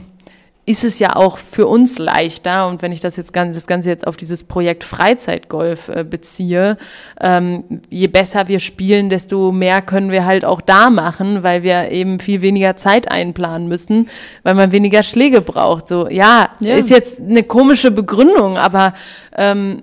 ist 0.66 0.83
es 0.85 0.99
ja 0.99 1.14
auch 1.14 1.37
für 1.37 1.66
uns 1.66 1.99
leichter. 1.99 2.66
Und 2.68 2.80
wenn 2.80 2.90
ich 2.90 3.00
das 3.00 3.16
jetzt 3.16 3.33
ganz, 3.33 3.54
das 3.54 3.66
Ganze 3.66 3.90
jetzt 3.90 4.06
auf 4.06 4.16
dieses 4.16 4.44
Projekt 4.44 4.83
Freizeitgolf 4.83 5.88
äh, 5.88 6.04
beziehe, 6.04 6.78
ähm, 7.21 7.64
je 7.90 8.06
besser 8.09 8.49
wir 8.49 8.61
spielen, 8.61 9.11
desto 9.11 9.52
mehr 9.52 9.83
können 9.83 10.11
wir 10.11 10.25
halt 10.25 10.44
auch 10.44 10.62
da 10.62 10.88
machen, 10.88 11.42
weil 11.42 11.62
wir 11.62 11.90
eben 11.90 12.18
viel 12.18 12.40
weniger 12.40 12.76
Zeit 12.76 13.11
einplanen 13.11 13.68
müssen, 13.68 14.09
weil 14.42 14.54
man 14.54 14.73
weniger 14.73 15.02
Schläge 15.02 15.42
braucht. 15.42 15.88
So, 15.88 16.09
ja, 16.09 16.49
Ja. 16.61 16.76
ist 16.76 16.88
jetzt 16.90 17.21
eine 17.21 17.42
komische 17.42 17.90
Begründung, 17.90 18.56
aber 18.56 18.94
ähm, 19.37 19.83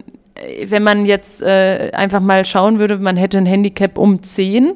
wenn 0.66 0.82
man 0.82 1.06
jetzt 1.06 1.44
äh, 1.44 1.92
einfach 1.94 2.22
mal 2.22 2.44
schauen 2.46 2.80
würde, 2.80 2.98
man 2.98 3.18
hätte 3.18 3.38
ein 3.38 3.46
Handicap 3.46 4.00
um 4.00 4.24
10, 4.24 4.74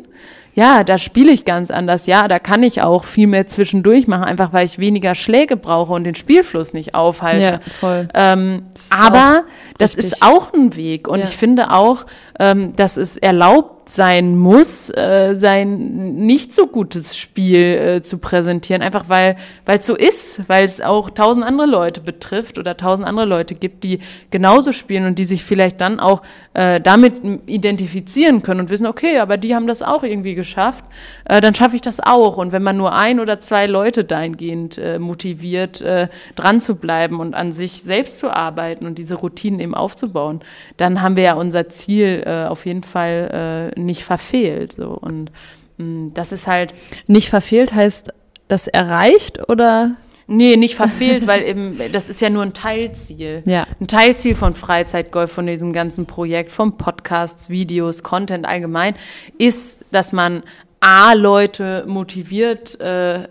ja, 0.55 0.83
da 0.85 0.97
spiele 0.97 1.31
ich 1.31 1.43
ganz 1.45 1.69
anders. 1.69 2.07
Ja, 2.07 2.27
da 2.27 2.39
kann 2.39 2.63
ich 2.63 2.81
auch 2.81 3.03
viel 3.03 3.27
mehr 3.27 3.45
zwischendurch 3.45 4.07
machen, 4.07 4.23
einfach 4.23 4.53
weil 4.53 4.65
ich 4.65 4.79
weniger 4.79 5.13
Schläge 5.13 5.57
brauche 5.57 5.91
und 5.93 6.05
den 6.05 6.15
Spielfluss 6.15 6.73
nicht 6.73 6.95
aufhalte. 6.95 7.49
Ja, 7.49 7.59
voll. 7.79 8.07
Ähm, 8.13 8.63
ist 8.73 8.91
aber 8.91 9.43
das 9.77 9.95
ist 9.95 10.21
auch 10.23 10.53
ein 10.53 10.75
Weg. 10.77 11.07
Und 11.09 11.19
Ja. 11.19 11.25
ich 11.25 11.35
finde 11.35 11.71
auch, 11.71 12.05
ähm, 12.39 12.73
dass 12.77 12.95
es 12.97 13.17
erlaubt 13.17 13.84
sein 13.89 14.37
muss, 14.37 14.89
äh, 14.89 15.33
sein 15.35 16.15
nicht 16.25 16.53
so 16.53 16.67
gutes 16.67 17.17
Spiel 17.17 17.61
äh, 17.61 18.01
zu 18.01 18.17
präsentieren. 18.17 18.81
Einfach 18.81 19.09
weil 19.09 19.37
es 19.65 19.85
so 19.85 19.95
ist, 19.95 20.47
weil 20.47 20.65
es 20.65 20.81
auch 20.81 21.09
tausend 21.09 21.45
andere 21.45 21.67
Leute 21.67 22.01
betrifft 22.01 22.57
oder 22.57 22.77
tausend 22.77 23.07
andere 23.07 23.25
Leute 23.25 23.55
gibt, 23.55 23.83
die 23.83 23.99
genauso 24.31 24.71
spielen 24.71 25.05
und 25.05 25.19
die 25.19 25.25
sich 25.25 25.43
vielleicht 25.43 25.81
dann 25.81 25.99
auch 25.99 26.21
äh, 26.53 26.81
damit 26.81 27.21
identifizieren 27.45 28.41
können 28.41 28.61
und 28.61 28.69
wissen, 28.69 28.87
okay, 28.87 29.19
aber 29.19 29.37
die 29.37 29.55
haben 29.55 29.67
das 29.67 29.81
auch 29.81 30.03
irgendwie 30.03 30.35
geschafft, 30.35 30.85
äh, 31.25 31.41
dann 31.41 31.53
schaffe 31.53 31.75
ich 31.75 31.81
das 31.81 31.99
auch. 31.99 32.37
Und 32.37 32.51
wenn 32.51 32.63
man 32.63 32.77
nur 32.77 32.93
ein 32.93 33.19
oder 33.19 33.39
zwei 33.39 33.67
Leute 33.67 34.03
dahingehend 34.03 34.77
äh, 34.77 34.99
motiviert, 34.99 35.81
äh, 35.81 36.07
dran 36.35 36.61
zu 36.61 36.75
bleiben 36.75 37.19
und 37.19 37.35
an 37.35 37.51
sich 37.51 37.83
selbst 37.83 38.19
zu 38.19 38.29
arbeiten 38.29 38.85
und 38.85 38.97
diese 38.97 39.15
Routinen 39.15 39.59
eben 39.59 39.75
aufzubauen, 39.75 40.41
dann 40.77 41.01
haben 41.01 41.15
wir 41.15 41.23
ja 41.23 41.33
unser 41.35 41.69
Ziel 41.69 42.23
äh, 42.25 42.45
auf 42.45 42.65
jeden 42.65 42.83
Fall 42.83 43.71
äh, 43.74 43.74
nicht 43.75 44.03
verfehlt. 44.03 44.73
So. 44.73 44.89
Und 44.89 45.31
mh, 45.77 46.11
das 46.13 46.31
ist 46.31 46.47
halt, 46.47 46.73
Nicht 47.07 47.29
verfehlt 47.29 47.73
heißt 47.73 48.13
das 48.47 48.67
erreicht 48.67 49.49
oder? 49.49 49.93
nee, 50.27 50.55
nicht 50.57 50.75
verfehlt, 50.75 51.27
weil 51.27 51.43
eben, 51.43 51.79
das 51.91 52.09
ist 52.09 52.21
ja 52.21 52.29
nur 52.29 52.43
ein 52.43 52.53
Teilziel. 52.53 53.43
Ja. 53.45 53.67
Ein 53.79 53.87
Teilziel 53.87 54.35
von 54.35 54.55
Freizeitgolf, 54.55 55.31
von 55.31 55.45
diesem 55.45 55.71
ganzen 55.73 56.05
Projekt, 56.05 56.51
von 56.51 56.77
Podcasts, 56.77 57.49
Videos, 57.49 58.03
Content 58.03 58.45
allgemein, 58.45 58.95
ist, 59.37 59.79
dass 59.91 60.13
man 60.13 60.43
A, 60.79 61.13
Leute 61.13 61.85
motiviert, 61.87 62.79
äh, 62.79 63.27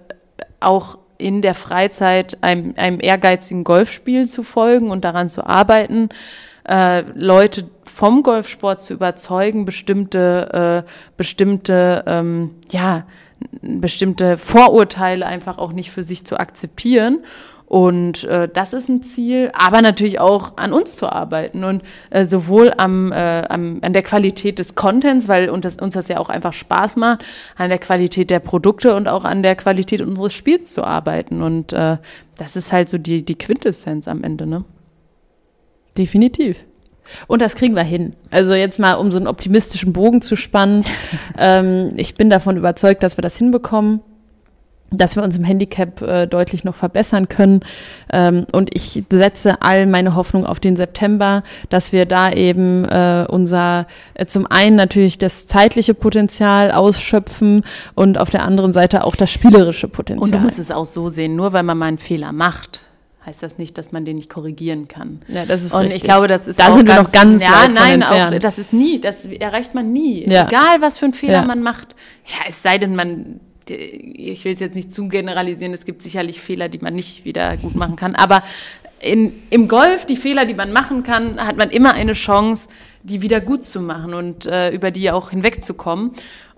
auch 0.60 0.98
in 1.18 1.42
der 1.42 1.54
Freizeit 1.54 2.42
einem, 2.42 2.74
einem 2.76 3.00
ehrgeizigen 3.00 3.64
Golfspiel 3.64 4.26
zu 4.26 4.42
folgen 4.42 4.90
und 4.90 5.04
daran 5.04 5.28
zu 5.28 5.46
arbeiten, 5.46 6.08
äh, 6.68 7.02
Leute 7.14 7.68
vom 7.84 8.22
Golfsport 8.22 8.82
zu 8.82 8.94
überzeugen, 8.94 9.64
bestimmte, 9.64 10.84
äh, 10.86 10.90
bestimmte, 11.16 12.04
ähm, 12.06 12.50
ja, 12.70 13.04
bestimmte 13.60 14.38
Vorurteile 14.38 15.26
einfach 15.26 15.58
auch 15.58 15.72
nicht 15.72 15.90
für 15.90 16.02
sich 16.02 16.24
zu 16.24 16.38
akzeptieren. 16.38 17.18
Und 17.66 18.24
äh, 18.24 18.48
das 18.52 18.72
ist 18.72 18.88
ein 18.88 19.02
Ziel, 19.02 19.50
aber 19.54 19.80
natürlich 19.80 20.20
auch 20.20 20.56
an 20.56 20.72
uns 20.72 20.96
zu 20.96 21.10
arbeiten 21.10 21.64
und 21.64 21.82
äh, 22.10 22.24
sowohl 22.24 22.72
am, 22.76 23.10
äh, 23.10 23.46
am, 23.48 23.78
an 23.80 23.92
der 23.92 24.02
Qualität 24.02 24.58
des 24.58 24.74
Contents, 24.74 25.28
weil 25.28 25.48
uns 25.48 25.62
das, 25.62 25.76
uns 25.76 25.94
das 25.94 26.08
ja 26.08 26.18
auch 26.18 26.28
einfach 26.28 26.52
Spaß 26.52 26.96
macht, 26.96 27.24
an 27.56 27.70
der 27.70 27.78
Qualität 27.78 28.28
der 28.30 28.40
Produkte 28.40 28.94
und 28.94 29.08
auch 29.08 29.24
an 29.24 29.42
der 29.42 29.56
Qualität 29.56 30.02
unseres 30.02 30.34
Spiels 30.34 30.74
zu 30.74 30.84
arbeiten. 30.84 31.42
Und 31.42 31.72
äh, 31.72 31.96
das 32.36 32.54
ist 32.54 32.70
halt 32.70 32.88
so 32.88 32.98
die, 32.98 33.24
die 33.24 33.36
Quintessenz 33.36 34.08
am 34.08 34.22
Ende, 34.22 34.46
ne? 34.46 34.64
Definitiv. 35.96 36.64
Und 37.26 37.42
das 37.42 37.54
kriegen 37.54 37.74
wir 37.74 37.82
hin. 37.82 38.14
Also 38.30 38.54
jetzt 38.54 38.78
mal, 38.78 38.94
um 38.94 39.12
so 39.12 39.18
einen 39.18 39.26
optimistischen 39.26 39.92
Bogen 39.92 40.22
zu 40.22 40.36
spannen. 40.36 40.84
ähm, 41.38 41.92
ich 41.96 42.14
bin 42.14 42.30
davon 42.30 42.56
überzeugt, 42.56 43.02
dass 43.02 43.18
wir 43.18 43.22
das 43.22 43.36
hinbekommen, 43.36 44.00
dass 44.90 45.16
wir 45.16 45.22
uns 45.22 45.36
im 45.36 45.44
Handicap 45.44 46.00
äh, 46.02 46.26
deutlich 46.26 46.64
noch 46.64 46.74
verbessern 46.74 47.28
können. 47.28 47.60
Ähm, 48.12 48.46
und 48.52 48.74
ich 48.74 49.02
setze 49.10 49.60
all 49.60 49.86
meine 49.86 50.14
Hoffnung 50.14 50.46
auf 50.46 50.60
den 50.60 50.76
September, 50.76 51.42
dass 51.68 51.92
wir 51.92 52.06
da 52.06 52.30
eben 52.32 52.84
äh, 52.84 53.26
unser, 53.28 53.86
äh, 54.14 54.26
zum 54.26 54.46
einen 54.46 54.76
natürlich 54.76 55.18
das 55.18 55.46
zeitliche 55.46 55.94
Potenzial 55.94 56.70
ausschöpfen 56.70 57.64
und 57.94 58.18
auf 58.18 58.30
der 58.30 58.44
anderen 58.44 58.72
Seite 58.72 59.04
auch 59.04 59.16
das 59.16 59.30
spielerische 59.30 59.88
Potenzial. 59.88 60.24
Und 60.24 60.34
du 60.34 60.38
musst 60.38 60.58
es 60.58 60.70
auch 60.70 60.86
so 60.86 61.08
sehen, 61.08 61.36
nur 61.36 61.52
weil 61.52 61.64
man 61.64 61.76
mal 61.76 61.86
einen 61.86 61.98
Fehler 61.98 62.32
macht, 62.32 62.83
heißt 63.26 63.42
das 63.42 63.58
nicht, 63.58 63.78
dass 63.78 63.92
man 63.92 64.04
den 64.04 64.16
nicht 64.16 64.28
korrigieren 64.30 64.88
kann. 64.88 65.20
ja, 65.28 65.46
das 65.46 65.62
ist 65.62 65.72
Und 65.74 65.82
richtig. 65.82 66.02
ich 66.02 66.02
glaube, 66.02 66.28
das 66.28 66.46
ist 66.46 66.58
da 66.58 66.68
auch 66.68 66.76
sind 66.76 66.86
wir 66.86 66.96
noch 66.96 67.10
ganz 67.12 67.42
ja, 67.42 67.68
nein, 67.72 68.02
auch 68.02 68.38
das 68.38 68.58
ist 68.58 68.72
nie, 68.72 69.00
das 69.00 69.24
erreicht 69.26 69.74
man 69.74 69.92
nie. 69.92 70.28
Ja. 70.28 70.46
Egal, 70.46 70.80
was 70.80 70.98
für 70.98 71.06
einen 71.06 71.14
Fehler 71.14 71.32
Ja. 71.40 71.44
man 71.44 71.62
macht. 71.62 71.96
Ja, 72.26 72.44
es 72.48 72.62
sei 72.62 72.78
denn, 72.78 72.94
man, 72.94 73.40
ich 73.66 74.44
will 74.44 74.52
es 74.52 74.60
jetzt 74.60 74.74
nicht 74.74 74.92
zu 74.92 75.08
generalisieren, 75.08 75.72
es 75.72 75.84
gibt 75.84 76.02
sicherlich 76.02 76.40
Fehler, 76.40 76.68
die 76.68 76.78
man 76.78 76.94
nicht 76.94 77.24
wieder 77.24 77.56
gut 77.56 77.74
machen 77.74 77.96
kann, 77.96 78.14
aber 78.14 78.42
in, 79.00 79.32
im 79.50 79.68
Golf, 79.68 80.06
die 80.06 80.16
Fehler, 80.16 80.46
die 80.46 80.54
man 80.54 80.72
machen 80.72 81.02
kann, 81.02 81.38
hat 81.44 81.56
man 81.56 81.70
immer 81.70 81.92
eine 81.92 82.12
Chance, 82.14 82.68
die 83.02 83.20
wieder 83.20 83.40
gut 83.42 83.64
zu 83.64 83.80
machen 83.82 84.14
und 84.14 84.46
äh, 84.46 84.70
über 84.70 84.90
die 84.90 85.10
auch 85.10 85.28
hinwegzukommen. 85.30 86.12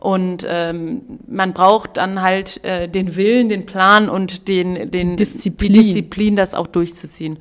Und 0.07 0.47
ähm, 0.49 1.01
man 1.27 1.53
braucht 1.53 1.97
dann 1.97 2.23
halt 2.23 2.62
äh, 2.62 2.88
den 2.88 3.16
Willen, 3.16 3.49
den 3.49 3.66
Plan 3.66 4.09
und 4.09 4.47
den, 4.47 4.92
den 4.92 5.16
Disziplin. 5.16 5.73
die 5.73 5.81
Disziplin, 5.81 6.37
das 6.37 6.55
auch 6.55 6.69
durchzuziehen. 6.69 7.38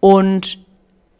Und 0.00 0.58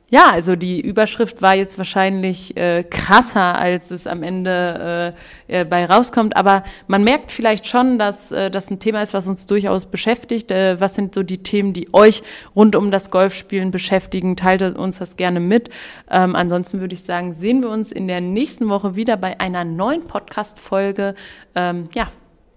ja, 0.09 0.31
also 0.31 0.55
die 0.55 0.81
Überschrift 0.81 1.43
war 1.43 1.57
jetzt 1.57 1.79
wahrscheinlich 1.79 2.57
äh, 2.57 2.85
krasser, 2.85 3.57
als 3.57 3.91
es 3.91 4.07
am 4.07 4.23
Ende 4.23 5.15
äh, 5.49 5.61
äh, 5.63 5.65
bei 5.65 5.85
rauskommt. 5.85 6.37
Aber 6.37 6.63
man 6.87 7.03
merkt 7.03 7.33
vielleicht 7.33 7.67
schon, 7.67 7.99
dass 7.99 8.31
äh, 8.31 8.49
das 8.49 8.71
ein 8.71 8.79
Thema 8.79 9.03
ist, 9.03 9.15
was 9.15 9.27
uns 9.27 9.47
durchaus 9.47 9.87
beschäftigt. 9.87 10.53
Äh, 10.53 10.81
was 10.81 10.95
sind 10.95 11.13
so 11.13 11.25
die 11.25 11.39
Themen, 11.39 11.73
die 11.73 11.93
euch 11.93 12.23
rund 12.55 12.77
um 12.77 12.93
das 12.93 13.11
Golfspielen 13.11 13.73
beschäftigen? 13.73 14.37
Teilt 14.37 14.63
uns 14.63 14.99
das 14.99 15.17
gerne 15.17 15.41
mit. 15.41 15.71
Ähm, 16.09 16.37
ansonsten 16.37 16.79
würde 16.79 16.95
ich 16.95 17.03
sagen, 17.03 17.33
sehen 17.33 17.61
wir 17.63 17.71
uns 17.71 17.91
in 17.91 18.07
der 18.07 18.21
nächsten 18.21 18.69
Woche 18.69 18.95
wieder 18.95 19.17
bei 19.17 19.41
einer 19.41 19.65
neuen 19.65 20.07
Podcast-Folge. 20.07 21.17
Ähm, 21.57 21.89
ja, 21.95 22.07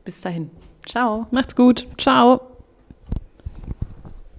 bis 0.06 0.22
dahin. 0.22 0.52
Ciao. 0.86 1.26
Macht's 1.32 1.56
gut. 1.56 1.88
Ciao. 1.98 2.59